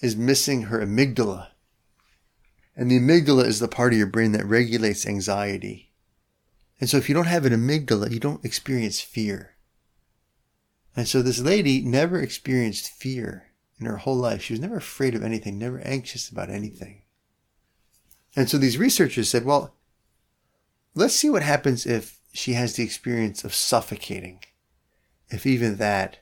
is 0.00 0.16
missing 0.16 0.62
her 0.62 0.80
amygdala. 0.80 1.48
And 2.74 2.90
the 2.90 2.98
amygdala 2.98 3.44
is 3.44 3.60
the 3.60 3.68
part 3.68 3.92
of 3.92 3.98
your 3.98 4.06
brain 4.06 4.32
that 4.32 4.46
regulates 4.46 5.06
anxiety. 5.06 5.90
And 6.80 6.88
so 6.88 6.96
if 6.96 7.08
you 7.08 7.14
don't 7.14 7.26
have 7.26 7.44
an 7.44 7.52
amygdala, 7.52 8.10
you 8.10 8.18
don't 8.18 8.44
experience 8.44 9.00
fear. 9.00 9.56
And 10.96 11.06
so 11.06 11.20
this 11.20 11.40
lady 11.40 11.82
never 11.82 12.20
experienced 12.20 12.90
fear 12.90 13.50
in 13.78 13.86
her 13.86 13.98
whole 13.98 14.16
life. 14.16 14.42
She 14.42 14.54
was 14.54 14.60
never 14.60 14.76
afraid 14.76 15.14
of 15.14 15.22
anything, 15.22 15.58
never 15.58 15.80
anxious 15.80 16.30
about 16.30 16.50
anything. 16.50 17.02
And 18.34 18.48
so 18.48 18.58
these 18.58 18.78
researchers 18.78 19.28
said, 19.28 19.44
well, 19.44 19.74
let's 20.94 21.14
see 21.14 21.30
what 21.30 21.42
happens 21.42 21.84
if 21.86 22.18
she 22.34 22.52
has 22.52 22.74
the 22.74 22.82
experience 22.82 23.44
of 23.44 23.54
suffocating. 23.54 24.40
If 25.30 25.46
even 25.46 25.76
that, 25.78 26.18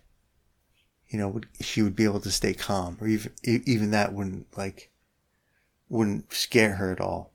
you 1.08 1.18
know, 1.18 1.40
she 1.60 1.82
would 1.82 1.96
be 1.96 2.04
able 2.04 2.20
to 2.20 2.30
stay 2.30 2.54
calm, 2.54 2.96
or 3.00 3.08
even 3.08 3.32
even 3.42 3.90
that 3.90 4.12
wouldn't 4.12 4.56
like 4.56 4.92
wouldn't 5.88 6.32
scare 6.32 6.76
her 6.76 6.92
at 6.92 7.00
all. 7.00 7.32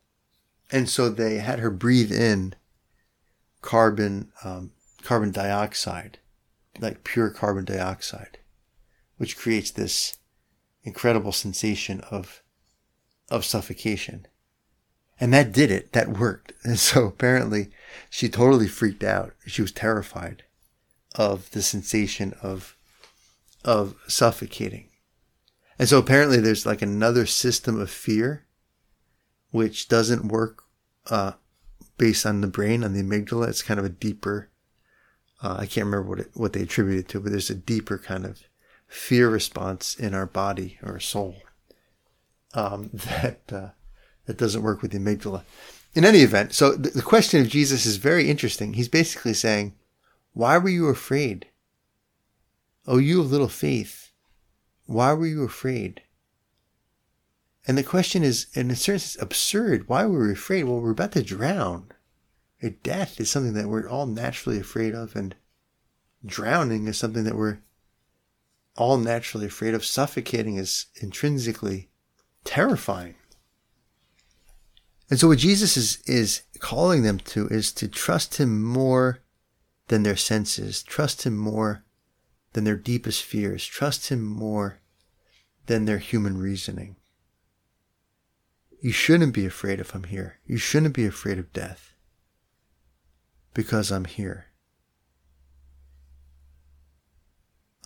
And 0.71 0.87
so 0.89 1.09
they 1.09 1.39
had 1.39 1.59
her 1.59 1.69
breathe 1.69 2.11
in 2.11 2.55
carbon 3.61 4.31
um, 4.43 4.71
carbon 5.03 5.31
dioxide 5.31 6.19
like 6.79 7.03
pure 7.03 7.29
carbon 7.29 7.65
dioxide, 7.65 8.39
which 9.17 9.37
creates 9.37 9.71
this 9.71 10.17
incredible 10.83 11.31
sensation 11.31 12.01
of, 12.11 12.41
of 13.29 13.45
suffocation. 13.45 14.27
And 15.19 15.33
that 15.33 15.51
did 15.51 15.71
it. 15.71 15.93
That 15.93 16.17
worked. 16.17 16.53
And 16.63 16.77
so 16.77 17.05
apparently 17.05 17.69
she 18.09 18.27
totally 18.27 18.67
freaked 18.67 19.03
out. 19.03 19.33
She 19.45 19.61
was 19.61 19.71
terrified 19.71 20.43
of 21.15 21.49
the 21.51 21.61
sensation 21.61 22.33
of, 22.41 22.75
of 23.63 23.95
suffocating. 24.07 24.89
And 25.79 25.87
so 25.87 25.97
apparently 25.97 26.39
there's 26.41 26.65
like 26.65 26.81
another 26.81 27.25
system 27.25 27.79
of 27.79 27.89
fear 27.89 28.45
which 29.51 29.87
doesn't 29.87 30.27
work, 30.27 30.63
uh, 31.09 31.33
based 31.97 32.25
on 32.25 32.41
the 32.41 32.47
brain, 32.47 32.83
on 32.83 32.93
the 32.93 33.01
amygdala. 33.01 33.47
It's 33.47 33.61
kind 33.61 33.79
of 33.79 33.85
a 33.85 33.89
deeper 33.89 34.49
uh, 35.41 35.57
I 35.59 35.65
can't 35.65 35.85
remember 35.85 36.09
what 36.09 36.19
it, 36.19 36.31
what 36.33 36.53
they 36.53 36.61
attribute 36.63 36.99
it 36.99 37.07
to, 37.09 37.19
but 37.19 37.31
there's 37.31 37.49
a 37.49 37.55
deeper 37.55 37.97
kind 37.97 38.25
of 38.25 38.41
fear 38.87 39.29
response 39.29 39.95
in 39.95 40.13
our 40.13 40.25
body 40.25 40.79
or 40.81 40.99
soul. 40.99 41.35
um, 42.53 42.89
that 42.93 43.41
uh, 43.51 43.69
that 44.27 44.37
doesn't 44.37 44.61
work 44.61 44.81
with 44.81 44.91
the 44.91 44.99
amygdala. 44.99 45.43
In 45.95 46.05
any 46.05 46.19
event, 46.19 46.53
so 46.53 46.73
the, 46.73 46.91
the 46.91 47.01
question 47.01 47.41
of 47.41 47.47
Jesus 47.47 47.87
is 47.87 47.97
very 47.97 48.29
interesting. 48.29 48.73
He's 48.73 48.89
basically 48.89 49.33
saying, 49.33 49.73
"Why 50.33 50.59
were 50.59 50.69
you 50.69 50.87
afraid? 50.87 51.47
Oh, 52.85 52.99
you 52.99 53.19
of 53.19 53.31
little 53.31 53.47
faith, 53.47 54.11
why 54.85 55.13
were 55.13 55.25
you 55.25 55.43
afraid?" 55.43 56.01
And 57.65 57.77
the 57.77 57.83
question 57.83 58.23
is, 58.23 58.47
in 58.53 58.71
a 58.71 58.75
certain 58.75 58.99
sense, 58.99 59.21
absurd. 59.21 59.89
Why 59.89 60.05
were 60.05 60.27
we 60.27 60.33
afraid? 60.33 60.63
Well, 60.63 60.79
we're 60.79 60.91
about 60.91 61.11
to 61.13 61.23
drown. 61.23 61.91
Death 62.83 63.19
is 63.19 63.29
something 63.29 63.53
that 63.53 63.67
we're 63.67 63.89
all 63.89 64.05
naturally 64.05 64.59
afraid 64.59 64.95
of, 64.95 65.15
and 65.15 65.35
drowning 66.25 66.87
is 66.87 66.97
something 66.97 67.23
that 67.23 67.35
we're 67.35 67.59
all 68.77 68.97
naturally 68.97 69.47
afraid 69.47 69.73
of. 69.73 69.83
Suffocating 69.83 70.57
is 70.57 70.85
intrinsically 71.01 71.89
terrifying. 72.43 73.15
And 75.09 75.19
so 75.19 75.29
what 75.29 75.39
Jesus 75.39 75.77
is, 75.77 76.01
is 76.05 76.41
calling 76.59 77.03
them 77.03 77.17
to 77.19 77.47
is 77.47 77.71
to 77.73 77.87
trust 77.87 78.37
him 78.37 78.63
more 78.63 79.19
than 79.87 80.03
their 80.03 80.17
senses, 80.17 80.83
trust 80.83 81.23
him 81.23 81.37
more 81.37 81.85
than 82.53 82.65
their 82.65 82.75
deepest 82.75 83.23
fears, 83.23 83.65
trust 83.65 84.09
him 84.09 84.21
more 84.21 84.79
than 85.67 85.85
their 85.85 85.99
human 85.99 86.37
reasoning. 86.37 86.97
You 88.81 88.91
shouldn't 88.91 89.33
be 89.33 89.45
afraid 89.45 89.79
if 89.79 89.95
I'm 89.95 90.03
here. 90.03 90.39
You 90.45 90.57
shouldn't 90.57 90.93
be 90.93 91.05
afraid 91.05 91.39
of 91.39 91.53
death 91.53 91.93
because 93.53 93.91
I'm 93.91 94.05
here. 94.05 94.47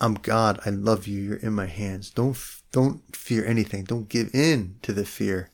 I'm 0.00 0.14
God. 0.14 0.58
I 0.66 0.70
love 0.70 1.06
you. 1.06 1.20
You're 1.20 1.36
in 1.36 1.54
my 1.54 1.66
hands. 1.66 2.10
Don't, 2.10 2.36
don't 2.72 3.14
fear 3.14 3.46
anything. 3.46 3.84
Don't 3.84 4.08
give 4.08 4.34
in 4.34 4.76
to 4.82 4.92
the 4.92 5.04
fear 5.04 5.51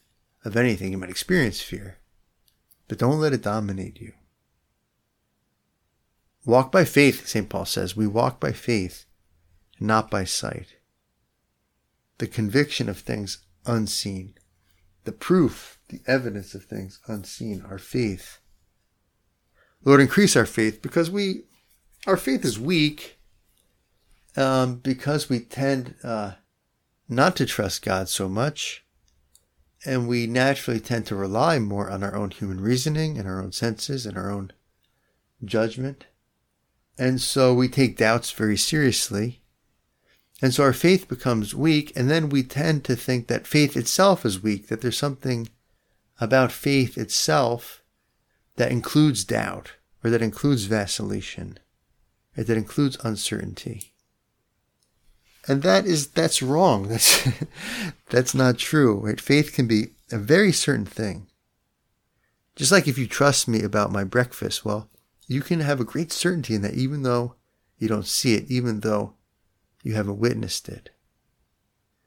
of 0.48 0.56
anything. 0.56 0.90
You 0.90 0.98
might 0.98 1.10
experience 1.10 1.60
fear, 1.60 1.98
but 2.88 2.98
don't 2.98 3.20
let 3.20 3.32
it 3.32 3.42
dominate 3.42 4.00
you. 4.00 4.12
Walk 6.44 6.72
by 6.72 6.84
faith, 6.84 7.28
St. 7.28 7.48
Paul 7.48 7.66
says. 7.66 7.96
We 7.96 8.06
walk 8.06 8.40
by 8.40 8.52
faith, 8.52 9.04
not 9.78 10.10
by 10.10 10.24
sight. 10.24 10.76
The 12.18 12.26
conviction 12.26 12.88
of 12.88 12.98
things 12.98 13.38
unseen 13.66 14.34
the 15.08 15.12
proof, 15.12 15.78
the 15.88 16.02
evidence 16.06 16.54
of 16.54 16.64
things 16.64 17.00
unseen, 17.06 17.64
our 17.66 17.78
faith. 17.78 18.40
Lord, 19.82 20.02
increase 20.02 20.36
our 20.36 20.44
faith 20.44 20.82
because 20.82 21.10
we, 21.10 21.44
our 22.06 22.18
faith 22.18 22.44
is 22.44 22.60
weak, 22.60 23.18
um, 24.36 24.76
because 24.76 25.30
we 25.30 25.40
tend 25.40 25.94
uh, 26.04 26.32
not 27.08 27.36
to 27.36 27.46
trust 27.46 27.82
God 27.82 28.10
so 28.10 28.28
much, 28.28 28.84
and 29.84 30.08
we 30.08 30.26
naturally 30.26 30.80
tend 30.80 31.06
to 31.06 31.14
rely 31.14 31.58
more 31.58 31.90
on 31.90 32.02
our 32.02 32.14
own 32.14 32.30
human 32.30 32.60
reasoning 32.60 33.18
and 33.18 33.28
our 33.28 33.40
own 33.40 33.52
senses 33.52 34.06
and 34.06 34.16
our 34.16 34.30
own 34.30 34.52
judgment. 35.44 36.06
And 36.98 37.20
so 37.20 37.54
we 37.54 37.68
take 37.68 37.96
doubts 37.96 38.32
very 38.32 38.56
seriously 38.56 39.40
and 40.40 40.54
so 40.54 40.62
our 40.62 40.72
faith 40.72 41.08
becomes 41.08 41.54
weak, 41.54 41.92
and 41.96 42.08
then 42.08 42.28
we 42.28 42.42
tend 42.44 42.84
to 42.84 42.94
think 42.94 43.26
that 43.26 43.46
faith 43.46 43.76
itself 43.76 44.24
is 44.24 44.42
weak, 44.42 44.68
that 44.68 44.80
there's 44.80 44.98
something 44.98 45.48
about 46.20 46.52
faith 46.52 46.96
itself 46.96 47.82
that 48.56 48.70
includes 48.70 49.24
doubt, 49.24 49.72
or 50.04 50.10
that 50.10 50.22
includes 50.22 50.64
vacillation, 50.64 51.58
or 52.36 52.44
that 52.44 52.56
includes 52.56 52.96
uncertainty. 53.02 53.94
And 55.48 55.62
that 55.62 55.86
is 55.86 56.08
that's 56.08 56.42
wrong. 56.42 56.88
That's 56.88 57.26
that's 58.10 58.34
not 58.34 58.58
true. 58.58 59.00
Right? 59.00 59.20
Faith 59.20 59.54
can 59.54 59.66
be 59.66 59.88
a 60.12 60.18
very 60.18 60.52
certain 60.52 60.84
thing. 60.84 61.26
Just 62.54 62.70
like 62.70 62.86
if 62.86 62.98
you 62.98 63.06
trust 63.06 63.48
me 63.48 63.62
about 63.62 63.90
my 63.90 64.04
breakfast, 64.04 64.64
well, 64.64 64.90
you 65.26 65.40
can 65.40 65.60
have 65.60 65.80
a 65.80 65.84
great 65.84 66.12
certainty 66.12 66.54
in 66.54 66.62
that 66.62 66.74
even 66.74 67.02
though 67.02 67.34
you 67.78 67.88
don't 67.88 68.06
see 68.06 68.34
it, 68.34 68.50
even 68.50 68.80
though 68.80 69.14
you 69.82 69.94
haven't 69.94 70.18
witnessed 70.18 70.68
it. 70.68 70.90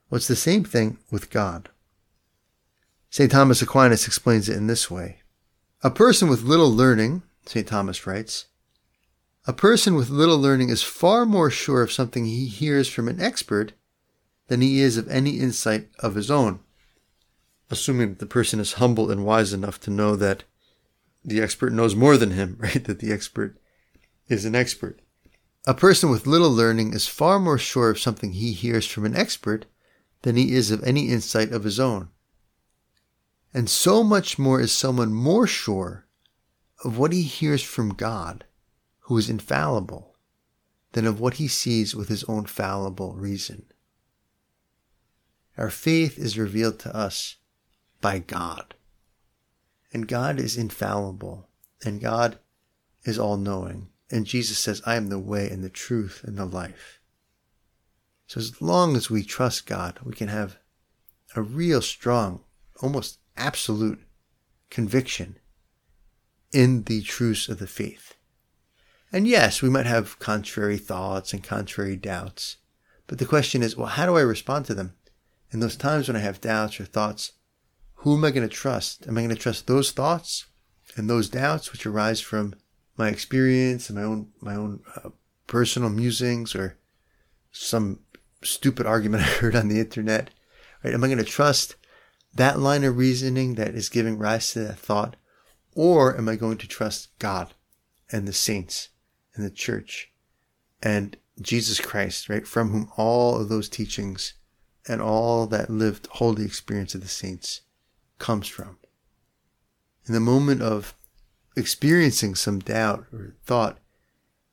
Well, 0.09 0.17
it's 0.17 0.27
the 0.27 0.35
same 0.35 0.63
thing 0.63 0.97
with 1.09 1.29
God. 1.29 1.69
St. 3.09 3.31
Thomas 3.31 3.61
Aquinas 3.61 4.07
explains 4.07 4.49
it 4.49 4.57
in 4.57 4.67
this 4.67 4.91
way 4.91 5.19
A 5.83 5.89
person 5.89 6.29
with 6.29 6.43
little 6.43 6.71
learning, 6.71 7.23
St. 7.45 7.67
Thomas 7.67 8.05
writes, 8.05 8.45
a 9.47 9.53
person 9.53 9.95
with 9.95 10.09
little 10.09 10.37
learning 10.37 10.69
is 10.69 10.83
far 10.83 11.25
more 11.25 11.49
sure 11.49 11.81
of 11.81 11.91
something 11.91 12.25
he 12.25 12.45
hears 12.45 12.87
from 12.87 13.07
an 13.07 13.19
expert 13.19 13.73
than 14.47 14.61
he 14.61 14.81
is 14.81 14.97
of 14.97 15.07
any 15.07 15.39
insight 15.39 15.89
of 15.99 16.15
his 16.15 16.29
own, 16.29 16.59
assuming 17.69 18.09
that 18.09 18.19
the 18.19 18.25
person 18.25 18.59
is 18.59 18.73
humble 18.73 19.09
and 19.09 19.25
wise 19.25 19.51
enough 19.51 19.79
to 19.79 19.89
know 19.89 20.15
that 20.15 20.43
the 21.23 21.41
expert 21.41 21.73
knows 21.73 21.95
more 21.95 22.17
than 22.17 22.31
him, 22.31 22.55
right? 22.59 22.83
That 22.83 22.99
the 22.99 23.11
expert 23.11 23.57
is 24.27 24.45
an 24.45 24.55
expert. 24.55 24.99
A 25.65 25.73
person 25.73 26.09
with 26.09 26.27
little 26.27 26.51
learning 26.51 26.93
is 26.93 27.07
far 27.07 27.39
more 27.39 27.57
sure 27.57 27.89
of 27.89 27.99
something 27.99 28.33
he 28.33 28.53
hears 28.53 28.85
from 28.85 29.05
an 29.05 29.15
expert 29.15 29.65
than 30.23 30.35
he 30.35 30.53
is 30.53 30.71
of 30.71 30.83
any 30.83 31.09
insight 31.09 31.51
of 31.51 31.63
his 31.63 31.79
own. 31.79 32.09
And 33.53 33.69
so 33.69 34.03
much 34.03 34.39
more 34.39 34.61
is 34.61 34.71
someone 34.71 35.13
more 35.13 35.45
sure 35.45 36.05
of 36.83 36.97
what 36.97 37.11
he 37.11 37.23
hears 37.23 37.61
from 37.61 37.93
God, 37.93 38.45
who 39.01 39.17
is 39.17 39.29
infallible, 39.29 40.15
than 40.93 41.05
of 41.05 41.19
what 41.19 41.35
he 41.35 41.47
sees 41.47 41.95
with 41.95 42.09
his 42.09 42.23
own 42.25 42.45
fallible 42.45 43.13
reason. 43.13 43.65
Our 45.57 45.69
faith 45.69 46.17
is 46.17 46.37
revealed 46.37 46.79
to 46.79 46.95
us 46.95 47.37
by 47.99 48.19
God. 48.19 48.75
And 49.93 50.07
God 50.07 50.39
is 50.39 50.57
infallible, 50.57 51.49
and 51.83 52.01
God 52.01 52.39
is 53.03 53.19
all 53.19 53.37
knowing. 53.37 53.89
And 54.09 54.25
Jesus 54.25 54.59
says, 54.59 54.81
I 54.85 54.95
am 54.95 55.07
the 55.07 55.19
way 55.19 55.49
and 55.49 55.63
the 55.63 55.69
truth 55.69 56.23
and 56.23 56.37
the 56.37 56.45
life. 56.45 56.99
So 58.27 58.39
as 58.39 58.61
long 58.61 58.95
as 58.95 59.09
we 59.09 59.23
trust 59.23 59.65
God, 59.65 59.99
we 60.03 60.13
can 60.13 60.29
have 60.29 60.57
a 61.35 61.41
real 61.41 61.81
strong, 61.81 62.41
almost 62.81 63.19
absolute 63.35 63.99
conviction 64.69 65.37
in 66.51 66.83
the 66.83 67.01
truths 67.01 67.49
of 67.49 67.59
the 67.59 67.67
faith. 67.67 68.15
And 69.11 69.27
yes, 69.27 69.61
we 69.61 69.69
might 69.69 69.85
have 69.85 70.19
contrary 70.19 70.77
thoughts 70.77 71.33
and 71.33 71.43
contrary 71.43 71.97
doubts. 71.97 72.57
But 73.07 73.19
the 73.19 73.25
question 73.25 73.61
is, 73.61 73.75
well, 73.75 73.87
how 73.87 74.05
do 74.05 74.15
I 74.15 74.21
respond 74.21 74.65
to 74.67 74.73
them? 74.73 74.93
In 75.51 75.59
those 75.59 75.75
times 75.75 76.07
when 76.07 76.15
I 76.15 76.21
have 76.21 76.39
doubts 76.39 76.79
or 76.79 76.85
thoughts, 76.85 77.33
who 77.95 78.15
am 78.15 78.23
I 78.23 78.31
going 78.31 78.47
to 78.47 78.53
trust? 78.53 79.05
Am 79.07 79.17
I 79.17 79.21
going 79.21 79.35
to 79.35 79.41
trust 79.41 79.67
those 79.67 79.91
thoughts 79.91 80.45
and 80.95 81.09
those 81.09 81.27
doubts 81.27 81.71
which 81.71 81.85
arise 81.85 82.21
from 82.21 82.55
my 82.97 83.09
experience 83.09 83.89
and 83.89 83.99
my 83.99 84.05
own 84.05 84.29
my 84.39 84.55
own 84.55 84.81
uh, 84.95 85.09
personal 85.45 85.89
musings 85.89 86.55
or 86.55 86.77
some 87.51 87.99
stupid 88.43 88.85
argument 88.85 89.23
I 89.25 89.27
heard 89.27 89.55
on 89.57 89.67
the 89.67 89.79
internet? 89.79 90.29
Right? 90.83 90.93
Am 90.93 91.03
I 91.03 91.07
going 91.07 91.17
to 91.17 91.25
trust 91.25 91.75
that 92.33 92.59
line 92.59 92.85
of 92.85 92.95
reasoning 92.95 93.55
that 93.55 93.75
is 93.75 93.89
giving 93.89 94.17
rise 94.17 94.53
to 94.53 94.59
that 94.59 94.79
thought, 94.79 95.17
or 95.75 96.17
am 96.17 96.29
I 96.29 96.37
going 96.37 96.57
to 96.59 96.67
trust 96.67 97.09
God 97.19 97.53
and 98.09 98.25
the 98.25 98.33
saints 98.33 98.87
and 99.35 99.45
the 99.45 99.49
church 99.49 100.11
and 100.81 101.17
Jesus 101.41 101.79
Christ, 101.79 102.29
right, 102.29 102.45
from 102.45 102.69
whom 102.69 102.91
all 102.97 103.39
of 103.39 103.49
those 103.49 103.69
teachings 103.69 104.33
and 104.87 105.01
all 105.01 105.47
that 105.47 105.69
lived 105.69 106.07
holy 106.07 106.45
experience 106.45 106.95
of 106.95 107.01
the 107.01 107.07
saints 107.07 107.61
comes 108.19 108.47
from? 108.47 108.77
In 110.07 110.13
the 110.13 110.19
moment 110.19 110.61
of 110.61 110.95
experiencing 111.55 112.35
some 112.35 112.59
doubt 112.59 113.05
or 113.13 113.35
thought, 113.45 113.79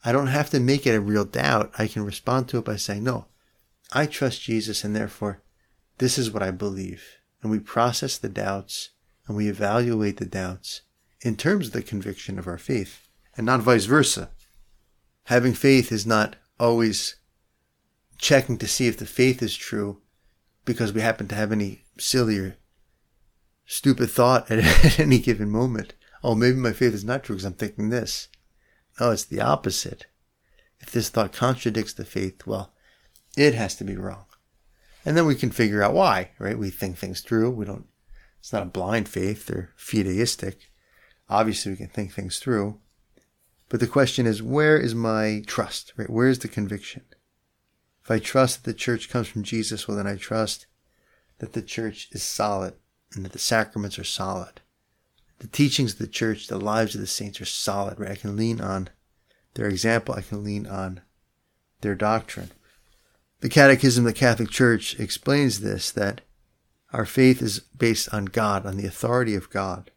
I 0.04 0.12
don't 0.12 0.28
have 0.28 0.50
to 0.50 0.60
make 0.60 0.86
it 0.86 0.94
a 0.94 1.00
real 1.00 1.24
doubt. 1.24 1.72
I 1.78 1.86
can 1.86 2.04
respond 2.04 2.48
to 2.48 2.58
it 2.58 2.64
by 2.64 2.76
saying, 2.76 3.04
no, 3.04 3.26
I 3.92 4.06
trust 4.06 4.42
Jesus 4.42 4.84
and 4.84 4.94
therefore 4.94 5.42
this 5.98 6.18
is 6.18 6.30
what 6.30 6.42
I 6.42 6.50
believe. 6.50 7.02
And 7.42 7.50
we 7.50 7.58
process 7.58 8.16
the 8.18 8.28
doubts 8.28 8.90
and 9.26 9.36
we 9.36 9.48
evaluate 9.48 10.18
the 10.18 10.26
doubts 10.26 10.82
in 11.20 11.36
terms 11.36 11.68
of 11.68 11.72
the 11.72 11.82
conviction 11.82 12.38
of 12.38 12.46
our 12.46 12.58
faith 12.58 13.08
and 13.36 13.46
not 13.46 13.60
vice 13.60 13.84
versa. 13.84 14.30
Having 15.28 15.54
faith 15.54 15.90
is 15.90 16.06
not 16.06 16.36
always 16.60 17.16
checking 18.18 18.58
to 18.58 18.68
see 18.68 18.86
if 18.86 18.98
the 18.98 19.06
faith 19.06 19.42
is 19.42 19.56
true 19.56 20.02
because 20.64 20.92
we 20.92 21.00
happen 21.00 21.28
to 21.28 21.34
have 21.34 21.52
any 21.52 21.84
silly 21.98 22.38
or 22.38 22.56
stupid 23.64 24.10
thought 24.10 24.50
at 24.50 24.98
any 25.00 25.18
given 25.18 25.50
moment 25.50 25.94
oh, 26.22 26.34
maybe 26.34 26.56
my 26.56 26.72
faith 26.72 26.94
is 26.94 27.04
not 27.04 27.24
true 27.24 27.36
because 27.36 27.44
I'm 27.44 27.54
thinking 27.54 27.90
this. 27.90 28.28
No, 29.00 29.10
it's 29.10 29.24
the 29.24 29.40
opposite. 29.40 30.06
If 30.80 30.90
this 30.90 31.08
thought 31.08 31.32
contradicts 31.32 31.92
the 31.92 32.04
faith, 32.04 32.46
well, 32.46 32.72
it 33.36 33.54
has 33.54 33.74
to 33.76 33.84
be 33.84 33.96
wrong. 33.96 34.26
And 35.04 35.16
then 35.16 35.26
we 35.26 35.34
can 35.34 35.50
figure 35.50 35.82
out 35.82 35.94
why, 35.94 36.30
right? 36.38 36.58
We 36.58 36.70
think 36.70 36.98
things 36.98 37.20
through. 37.20 37.50
We 37.50 37.64
don't, 37.64 37.86
it's 38.40 38.52
not 38.52 38.62
a 38.62 38.66
blind 38.66 39.08
faith. 39.08 39.46
They're 39.46 39.70
fideistic. 39.78 40.56
Obviously, 41.28 41.72
we 41.72 41.78
can 41.78 41.88
think 41.88 42.12
things 42.12 42.38
through. 42.38 42.80
But 43.68 43.81
the 43.81 43.87
question 43.87 44.26
is, 44.26 44.42
where 44.42 44.78
is 44.78 44.94
my 44.94 45.42
trust, 45.46 45.92
right? 45.96 46.09
Where 46.09 46.28
is 46.28 46.38
the 46.38 46.48
conviction? 46.48 47.02
If 48.02 48.11
I 48.11 48.18
trust 48.18 48.64
that 48.64 48.70
the 48.70 48.78
church 48.78 49.11
comes 49.11 49.28
from 49.28 49.42
Jesus, 49.42 49.87
well, 49.87 49.96
then 49.96 50.07
I 50.07 50.16
trust 50.16 50.66
that 51.38 51.52
the 51.52 51.62
church 51.62 52.09
is 52.12 52.22
solid 52.22 52.74
and 53.14 53.24
that 53.24 53.33
the 53.33 53.38
sacraments 53.38 53.98
are 53.98 54.04
solid. 54.04 54.61
The 55.40 55.48
teachings 55.48 55.92
of 55.92 55.98
the 55.98 56.07
church, 56.07 56.46
the 56.46 56.59
lives 56.59 56.94
of 56.94 57.00
the 57.00 57.07
saints 57.07 57.40
are 57.40 57.46
solid, 57.46 58.00
right? 58.00 58.12
I 58.12 58.16
can 58.16 58.37
lean 58.37 58.61
on 58.61 58.88
their 59.54 59.68
example, 59.68 60.14
I 60.14 60.22
can 60.22 60.42
lean 60.42 60.66
on 60.66 61.02
their 61.81 61.94
doctrine. 61.94 62.50
The 63.40 63.48
Catechism 63.48 64.07
of 64.07 64.14
the 64.14 64.18
Catholic 64.18 64.50
Church 64.50 64.98
explains 64.98 65.61
this 65.61 65.90
that 65.92 66.22
our 66.92 67.04
faith 67.04 67.42
is 67.42 67.61
based 67.61 68.12
on 68.12 68.26
God, 68.26 68.66
on 68.66 68.76
the 68.76 68.87
authority 68.87 69.35
of 69.35 69.50
God. 69.50 69.90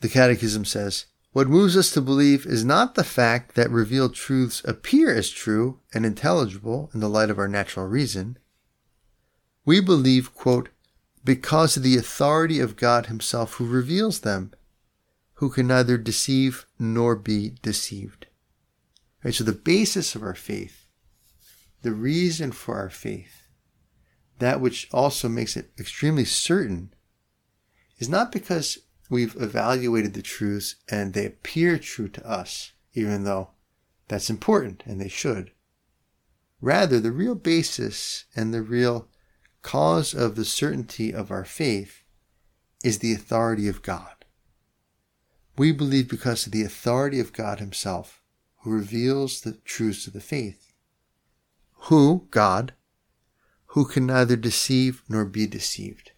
The 0.00 0.08
Catechism 0.08 0.64
says, 0.64 1.06
What 1.32 1.48
moves 1.48 1.78
us 1.78 1.90
to 1.92 2.02
believe 2.02 2.44
is 2.44 2.62
not 2.62 2.94
the 2.94 3.04
fact 3.04 3.54
that 3.54 3.70
revealed 3.70 4.14
truths 4.14 4.60
appear 4.66 5.14
as 5.14 5.30
true 5.30 5.80
and 5.94 6.04
intelligible 6.04 6.90
in 6.92 7.00
the 7.00 7.08
light 7.08 7.30
of 7.30 7.38
our 7.38 7.48
natural 7.48 7.86
reason. 7.86 8.38
We 9.64 9.80
believe, 9.80 10.34
quote, 10.34 10.68
because 11.24 11.76
of 11.76 11.82
the 11.82 11.96
authority 11.96 12.60
of 12.60 12.76
God 12.76 13.06
Himself 13.06 13.54
who 13.54 13.66
reveals 13.66 14.20
them, 14.20 14.52
who 15.34 15.48
can 15.48 15.68
neither 15.68 15.96
deceive 15.96 16.66
nor 16.78 17.16
be 17.16 17.54
deceived. 17.62 18.26
So 19.30 19.42
the 19.42 19.52
basis 19.52 20.14
of 20.14 20.22
our 20.22 20.34
faith, 20.34 20.86
the 21.80 21.92
reason 21.92 22.52
for 22.52 22.76
our 22.76 22.90
faith, 22.90 23.48
that 24.38 24.60
which 24.60 24.88
also 24.92 25.28
makes 25.28 25.56
it 25.56 25.70
extremely 25.78 26.24
certain, 26.24 26.92
is 27.98 28.08
not 28.08 28.32
because 28.32 28.78
we've 29.12 29.36
evaluated 29.38 30.14
the 30.14 30.22
truths 30.22 30.76
and 30.88 31.12
they 31.12 31.26
appear 31.26 31.76
true 31.76 32.08
to 32.08 32.26
us, 32.26 32.72
even 32.94 33.24
though 33.24 33.50
that's 34.08 34.30
important 34.30 34.82
and 34.86 34.98
they 34.98 35.08
should. 35.08 35.50
Rather, 36.62 36.98
the 36.98 37.12
real 37.12 37.34
basis 37.34 38.24
and 38.34 38.54
the 38.54 38.62
real 38.62 39.08
cause 39.60 40.14
of 40.14 40.34
the 40.34 40.46
certainty 40.46 41.12
of 41.12 41.30
our 41.30 41.44
faith 41.44 42.04
is 42.82 43.00
the 43.00 43.12
authority 43.12 43.68
of 43.68 43.82
God. 43.82 44.24
We 45.58 45.72
believe 45.72 46.08
because 46.08 46.46
of 46.46 46.52
the 46.52 46.64
authority 46.64 47.20
of 47.20 47.34
God 47.34 47.60
Himself 47.60 48.22
who 48.60 48.70
reveals 48.70 49.42
the 49.42 49.58
truths 49.64 50.06
of 50.06 50.14
the 50.14 50.22
faith. 50.22 50.72
Who, 51.88 52.28
God, 52.30 52.72
who 53.66 53.84
can 53.84 54.06
neither 54.06 54.36
deceive 54.36 55.02
nor 55.06 55.26
be 55.26 55.46
deceived. 55.46 56.11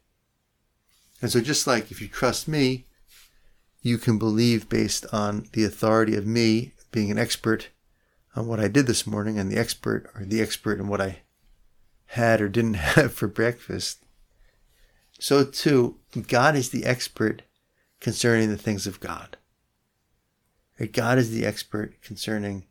And 1.24 1.32
so, 1.32 1.40
just 1.40 1.66
like 1.66 1.90
if 1.90 2.02
you 2.02 2.08
trust 2.08 2.46
me, 2.46 2.84
you 3.80 3.96
can 3.96 4.18
believe 4.18 4.68
based 4.68 5.06
on 5.10 5.46
the 5.54 5.64
authority 5.64 6.16
of 6.16 6.26
me 6.26 6.72
being 6.92 7.10
an 7.10 7.18
expert 7.18 7.70
on 8.36 8.46
what 8.46 8.60
I 8.60 8.68
did 8.68 8.86
this 8.86 9.06
morning 9.06 9.38
and 9.38 9.50
the 9.50 9.56
expert 9.56 10.10
or 10.14 10.26
the 10.26 10.42
expert 10.42 10.78
in 10.78 10.86
what 10.86 11.00
I 11.00 11.22
had 12.08 12.42
or 12.42 12.50
didn't 12.50 12.74
have 12.74 13.14
for 13.14 13.26
breakfast. 13.26 14.04
So, 15.18 15.46
too, 15.46 15.96
God 16.28 16.56
is 16.56 16.68
the 16.68 16.84
expert 16.84 17.40
concerning 18.00 18.50
the 18.50 18.58
things 18.58 18.86
of 18.86 19.00
God. 19.00 19.38
God 20.92 21.16
is 21.16 21.30
the 21.30 21.46
expert 21.46 22.02
concerning 22.02 22.66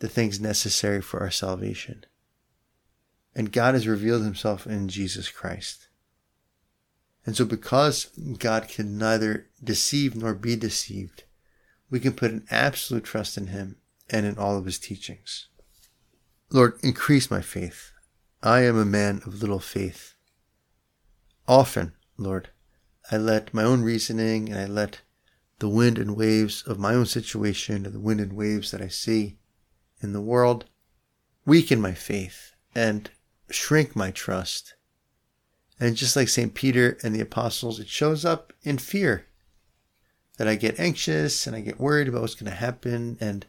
the 0.00 0.08
things 0.08 0.40
necessary 0.40 1.00
for 1.00 1.20
our 1.20 1.30
salvation. 1.30 2.04
And 3.36 3.52
God 3.52 3.74
has 3.74 3.86
revealed 3.86 4.24
himself 4.24 4.66
in 4.66 4.88
Jesus 4.88 5.28
Christ. 5.28 5.83
And 7.26 7.36
so, 7.36 7.44
because 7.44 8.10
God 8.38 8.68
can 8.68 8.98
neither 8.98 9.48
deceive 9.62 10.14
nor 10.14 10.34
be 10.34 10.56
deceived, 10.56 11.24
we 11.90 12.00
can 12.00 12.12
put 12.12 12.32
an 12.32 12.46
absolute 12.50 13.04
trust 13.04 13.38
in 13.38 13.48
him 13.48 13.76
and 14.10 14.26
in 14.26 14.36
all 14.36 14.58
of 14.58 14.66
his 14.66 14.78
teachings. 14.78 15.48
Lord, 16.50 16.78
increase 16.82 17.30
my 17.30 17.40
faith. 17.40 17.92
I 18.42 18.60
am 18.60 18.76
a 18.76 18.84
man 18.84 19.22
of 19.24 19.40
little 19.40 19.58
faith. 19.58 20.14
Often, 21.48 21.94
Lord, 22.16 22.50
I 23.10 23.16
let 23.16 23.54
my 23.54 23.62
own 23.62 23.82
reasoning 23.82 24.50
and 24.50 24.58
I 24.58 24.66
let 24.66 25.00
the 25.58 25.68
wind 25.68 25.98
and 25.98 26.16
waves 26.16 26.62
of 26.66 26.78
my 26.78 26.94
own 26.94 27.06
situation, 27.06 27.86
or 27.86 27.90
the 27.90 28.00
wind 28.00 28.20
and 28.20 28.32
waves 28.34 28.70
that 28.70 28.82
I 28.82 28.88
see 28.88 29.38
in 30.00 30.12
the 30.12 30.20
world, 30.20 30.66
weaken 31.46 31.80
my 31.80 31.94
faith 31.94 32.52
and 32.74 33.10
shrink 33.50 33.94
my 33.94 34.10
trust. 34.10 34.74
And 35.80 35.96
just 35.96 36.16
like 36.16 36.28
St. 36.28 36.54
Peter 36.54 36.98
and 37.02 37.14
the 37.14 37.20
apostles, 37.20 37.80
it 37.80 37.88
shows 37.88 38.24
up 38.24 38.52
in 38.62 38.78
fear 38.78 39.26
that 40.36 40.48
I 40.48 40.54
get 40.54 40.78
anxious 40.78 41.46
and 41.46 41.54
I 41.54 41.60
get 41.60 41.80
worried 41.80 42.08
about 42.08 42.22
what's 42.22 42.34
going 42.34 42.50
to 42.50 42.56
happen. 42.56 43.18
And 43.20 43.46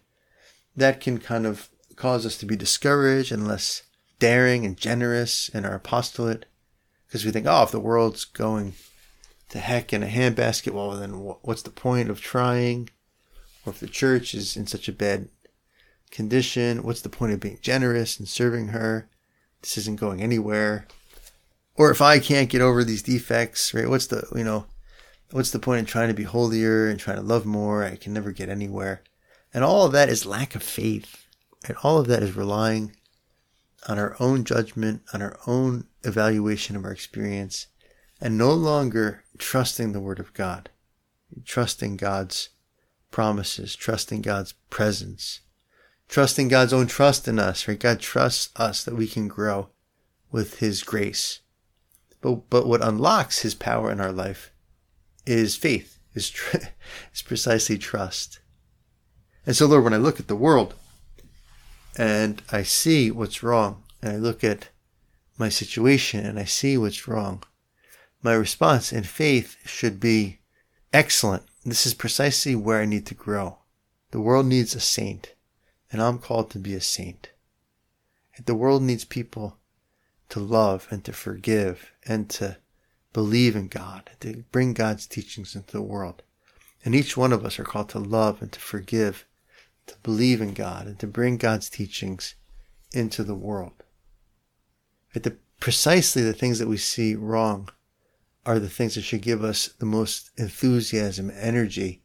that 0.75 1.01
can 1.01 1.19
kind 1.19 1.45
of 1.45 1.69
cause 1.95 2.25
us 2.25 2.37
to 2.37 2.45
be 2.45 2.55
discouraged 2.55 3.31
and 3.31 3.47
less 3.47 3.83
daring 4.19 4.65
and 4.65 4.77
generous 4.77 5.49
in 5.49 5.65
our 5.65 5.75
apostolate 5.75 6.45
because 7.07 7.25
we 7.25 7.31
think, 7.31 7.45
oh, 7.47 7.63
if 7.63 7.71
the 7.71 7.79
world's 7.79 8.25
going 8.25 8.73
to 9.49 9.59
heck 9.59 9.93
in 9.93 10.03
a 10.03 10.07
handbasket, 10.07 10.73
well, 10.73 10.91
then 10.91 11.11
what's 11.41 11.61
the 11.61 11.69
point 11.69 12.09
of 12.09 12.19
trying? 12.19 12.89
Or 13.65 13.71
if 13.71 13.79
the 13.79 13.87
church 13.87 14.33
is 14.33 14.57
in 14.57 14.67
such 14.67 14.87
a 14.87 14.93
bad 14.93 15.29
condition, 16.11 16.83
what's 16.83 17.01
the 17.01 17.09
point 17.09 17.33
of 17.33 17.39
being 17.39 17.59
generous 17.61 18.19
and 18.19 18.27
serving 18.27 18.69
her? 18.69 19.09
This 19.61 19.77
isn't 19.77 19.99
going 19.99 20.21
anywhere. 20.21 20.87
Or 21.75 21.91
if 21.91 22.01
I 22.01 22.19
can't 22.19 22.49
get 22.49 22.61
over 22.61 22.83
these 22.83 23.03
defects, 23.03 23.73
right? 23.73 23.89
What's 23.89 24.07
the, 24.07 24.27
you 24.35 24.43
know, 24.43 24.65
what's 25.31 25.51
the 25.51 25.59
point 25.59 25.79
in 25.79 25.85
trying 25.85 26.07
to 26.07 26.13
be 26.13 26.23
holier 26.23 26.89
and 26.89 26.99
trying 26.99 27.17
to 27.17 27.23
love 27.23 27.45
more? 27.45 27.83
I 27.83 27.97
can 27.97 28.13
never 28.13 28.31
get 28.31 28.49
anywhere. 28.49 29.01
And 29.53 29.63
all 29.63 29.85
of 29.85 29.91
that 29.91 30.09
is 30.09 30.25
lack 30.25 30.55
of 30.55 30.63
faith. 30.63 31.25
And 31.67 31.77
all 31.83 31.97
of 31.97 32.07
that 32.07 32.23
is 32.23 32.35
relying 32.35 32.95
on 33.87 33.99
our 33.99 34.15
own 34.19 34.43
judgment, 34.43 35.01
on 35.13 35.21
our 35.21 35.37
own 35.47 35.85
evaluation 36.03 36.75
of 36.75 36.85
our 36.85 36.91
experience, 36.91 37.67
and 38.21 38.37
no 38.37 38.51
longer 38.51 39.23
trusting 39.37 39.91
the 39.91 39.99
Word 39.99 40.19
of 40.19 40.33
God, 40.33 40.69
trusting 41.43 41.97
God's 41.97 42.49
promises, 43.11 43.75
trusting 43.75 44.21
God's 44.21 44.53
presence, 44.69 45.41
trusting 46.07 46.47
God's 46.47 46.73
own 46.73 46.87
trust 46.87 47.27
in 47.27 47.39
us, 47.39 47.67
right? 47.67 47.79
God 47.79 47.99
trusts 47.99 48.49
us 48.55 48.83
that 48.83 48.95
we 48.95 49.07
can 49.07 49.27
grow 49.27 49.69
with 50.31 50.59
His 50.59 50.83
grace. 50.83 51.39
But, 52.25 52.49
but 52.49 52.65
what 52.65 52.81
unlocks 52.81 53.43
His 53.43 53.53
power 53.53 53.91
in 53.91 53.99
our 53.99 54.11
life 54.11 54.51
is 55.27 55.55
faith, 55.55 55.99
is, 56.15 56.31
tr- 56.31 56.57
is 57.13 57.21
precisely 57.21 57.77
trust. 57.77 58.39
And 59.45 59.55
so, 59.55 59.67
Lord, 59.67 59.83
when 59.83 59.93
I 59.93 59.97
look 59.97 60.19
at 60.19 60.27
the 60.27 60.35
world 60.35 60.73
and 61.95 62.41
I 62.51 62.63
see 62.63 63.11
what's 63.11 63.43
wrong, 63.43 63.83
and 64.01 64.11
I 64.11 64.15
look 64.15 64.43
at 64.43 64.69
my 65.37 65.49
situation 65.49 66.25
and 66.25 66.39
I 66.39 66.45
see 66.45 66.79
what's 66.79 67.07
wrong, 67.07 67.43
my 68.23 68.33
response 68.33 68.91
in 68.91 69.03
faith 69.03 69.57
should 69.63 69.99
be 69.99 70.39
excellent. 70.91 71.43
This 71.63 71.85
is 71.85 71.93
precisely 71.93 72.55
where 72.55 72.81
I 72.81 72.85
need 72.85 73.05
to 73.05 73.13
grow. 73.13 73.59
The 74.09 74.19
world 74.19 74.47
needs 74.47 74.73
a 74.73 74.79
saint, 74.79 75.35
and 75.91 76.01
I'm 76.01 76.17
called 76.17 76.49
to 76.51 76.57
be 76.57 76.73
a 76.73 76.81
saint. 76.81 77.29
And 78.35 78.47
the 78.47 78.55
world 78.55 78.81
needs 78.81 79.05
people 79.05 79.59
to 80.29 80.39
love 80.39 80.87
and 80.89 81.03
to 81.05 81.13
forgive 81.13 81.91
and 82.07 82.29
to 82.31 82.57
believe 83.13 83.55
in 83.55 83.67
God, 83.67 84.11
to 84.19 84.43
bring 84.51 84.73
God's 84.73 85.07
teachings 85.07 85.55
into 85.55 85.71
the 85.71 85.81
world. 85.81 86.21
And 86.83 86.93
each 86.93 87.17
one 87.17 87.33
of 87.33 87.45
us 87.45 87.57
are 87.59 87.63
called 87.63 87.89
to 87.89 87.99
love 87.99 88.41
and 88.41 88.51
to 88.51 88.59
forgive, 88.59 89.25
to 89.87 89.95
believe 90.03 90.41
in 90.41 90.53
God, 90.53 90.85
and 90.85 90.99
to 90.99 91.07
bring 91.07 91.37
God's 91.37 91.69
teachings 91.69 92.35
into 92.91 93.23
the 93.23 93.35
world. 93.35 93.83
But 95.13 95.23
the, 95.23 95.37
precisely 95.59 96.21
the 96.21 96.33
things 96.33 96.59
that 96.59 96.67
we 96.67 96.77
see 96.77 97.15
wrong 97.15 97.69
are 98.45 98.59
the 98.59 98.69
things 98.69 98.95
that 98.95 99.01
should 99.01 99.21
give 99.21 99.43
us 99.43 99.69
the 99.79 99.85
most 99.85 100.29
enthusiasm, 100.37 101.31
energy 101.33 102.03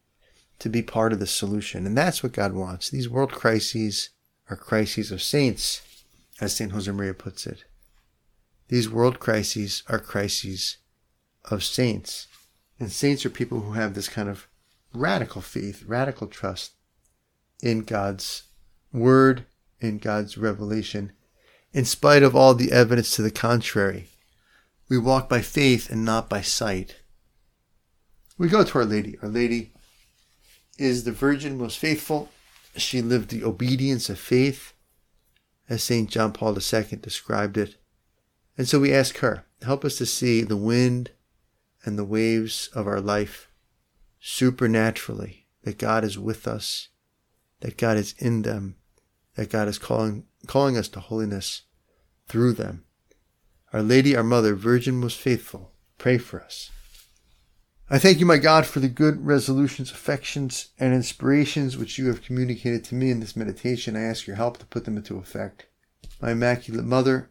to 0.60 0.68
be 0.68 0.82
part 0.82 1.12
of 1.12 1.18
the 1.18 1.26
solution. 1.26 1.86
And 1.86 1.96
that's 1.96 2.22
what 2.22 2.32
God 2.32 2.52
wants. 2.54 2.88
These 2.88 3.08
world 3.08 3.32
crises 3.32 4.10
are 4.48 4.56
crises 4.56 5.10
of 5.10 5.22
saints, 5.22 5.82
as 6.40 6.54
St. 6.56 6.72
Josemaria 6.72 7.16
puts 7.16 7.46
it. 7.46 7.64
These 8.70 8.88
world 8.88 9.18
crises 9.18 9.82
are 9.88 9.98
crises 9.98 10.76
of 11.50 11.64
saints. 11.64 12.28
And 12.78 12.92
saints 12.92 13.26
are 13.26 13.30
people 13.30 13.62
who 13.62 13.72
have 13.72 13.94
this 13.94 14.08
kind 14.08 14.28
of 14.28 14.46
radical 14.94 15.42
faith, 15.42 15.82
radical 15.88 16.28
trust 16.28 16.74
in 17.60 17.80
God's 17.80 18.44
word, 18.92 19.44
in 19.80 19.98
God's 19.98 20.38
revelation, 20.38 21.10
in 21.72 21.84
spite 21.84 22.22
of 22.22 22.36
all 22.36 22.54
the 22.54 22.70
evidence 22.70 23.16
to 23.16 23.22
the 23.22 23.32
contrary. 23.32 24.06
We 24.88 24.98
walk 24.98 25.28
by 25.28 25.40
faith 25.40 25.90
and 25.90 26.04
not 26.04 26.30
by 26.30 26.40
sight. 26.40 26.94
We 28.38 28.46
go 28.46 28.62
to 28.62 28.78
Our 28.78 28.84
Lady. 28.84 29.18
Our 29.20 29.28
Lady 29.28 29.72
is 30.78 31.02
the 31.02 31.12
Virgin 31.12 31.58
most 31.58 31.76
faithful. 31.76 32.28
She 32.76 33.02
lived 33.02 33.30
the 33.30 33.42
obedience 33.42 34.08
of 34.08 34.20
faith, 34.20 34.74
as 35.68 35.82
St. 35.82 36.08
John 36.08 36.32
Paul 36.32 36.56
II 36.56 36.84
described 37.02 37.58
it. 37.58 37.74
And 38.60 38.68
so 38.68 38.78
we 38.78 38.92
ask 38.92 39.16
her, 39.20 39.46
help 39.62 39.86
us 39.86 39.96
to 39.96 40.04
see 40.04 40.42
the 40.42 40.54
wind 40.54 41.12
and 41.82 41.98
the 41.98 42.04
waves 42.04 42.68
of 42.74 42.86
our 42.86 43.00
life 43.00 43.50
supernaturally, 44.20 45.46
that 45.62 45.78
God 45.78 46.04
is 46.04 46.18
with 46.18 46.46
us, 46.46 46.88
that 47.60 47.78
God 47.78 47.96
is 47.96 48.14
in 48.18 48.42
them, 48.42 48.76
that 49.34 49.48
God 49.48 49.66
is 49.66 49.78
calling, 49.78 50.24
calling 50.46 50.76
us 50.76 50.88
to 50.88 51.00
holiness 51.00 51.62
through 52.28 52.52
them. 52.52 52.84
Our 53.72 53.80
Lady, 53.80 54.14
our 54.14 54.22
Mother, 54.22 54.54
Virgin 54.54 54.96
most 54.96 55.16
faithful, 55.16 55.72
pray 55.96 56.18
for 56.18 56.42
us. 56.42 56.70
I 57.88 57.98
thank 57.98 58.20
you, 58.20 58.26
my 58.26 58.36
God, 58.36 58.66
for 58.66 58.80
the 58.80 58.88
good 58.88 59.24
resolutions, 59.24 59.90
affections, 59.90 60.68
and 60.78 60.92
inspirations 60.92 61.78
which 61.78 61.96
you 61.96 62.08
have 62.08 62.20
communicated 62.20 62.84
to 62.84 62.94
me 62.94 63.10
in 63.10 63.20
this 63.20 63.36
meditation. 63.36 63.96
I 63.96 64.02
ask 64.02 64.26
your 64.26 64.36
help 64.36 64.58
to 64.58 64.66
put 64.66 64.84
them 64.84 64.98
into 64.98 65.16
effect. 65.16 65.64
My 66.20 66.32
Immaculate 66.32 66.84
Mother, 66.84 67.30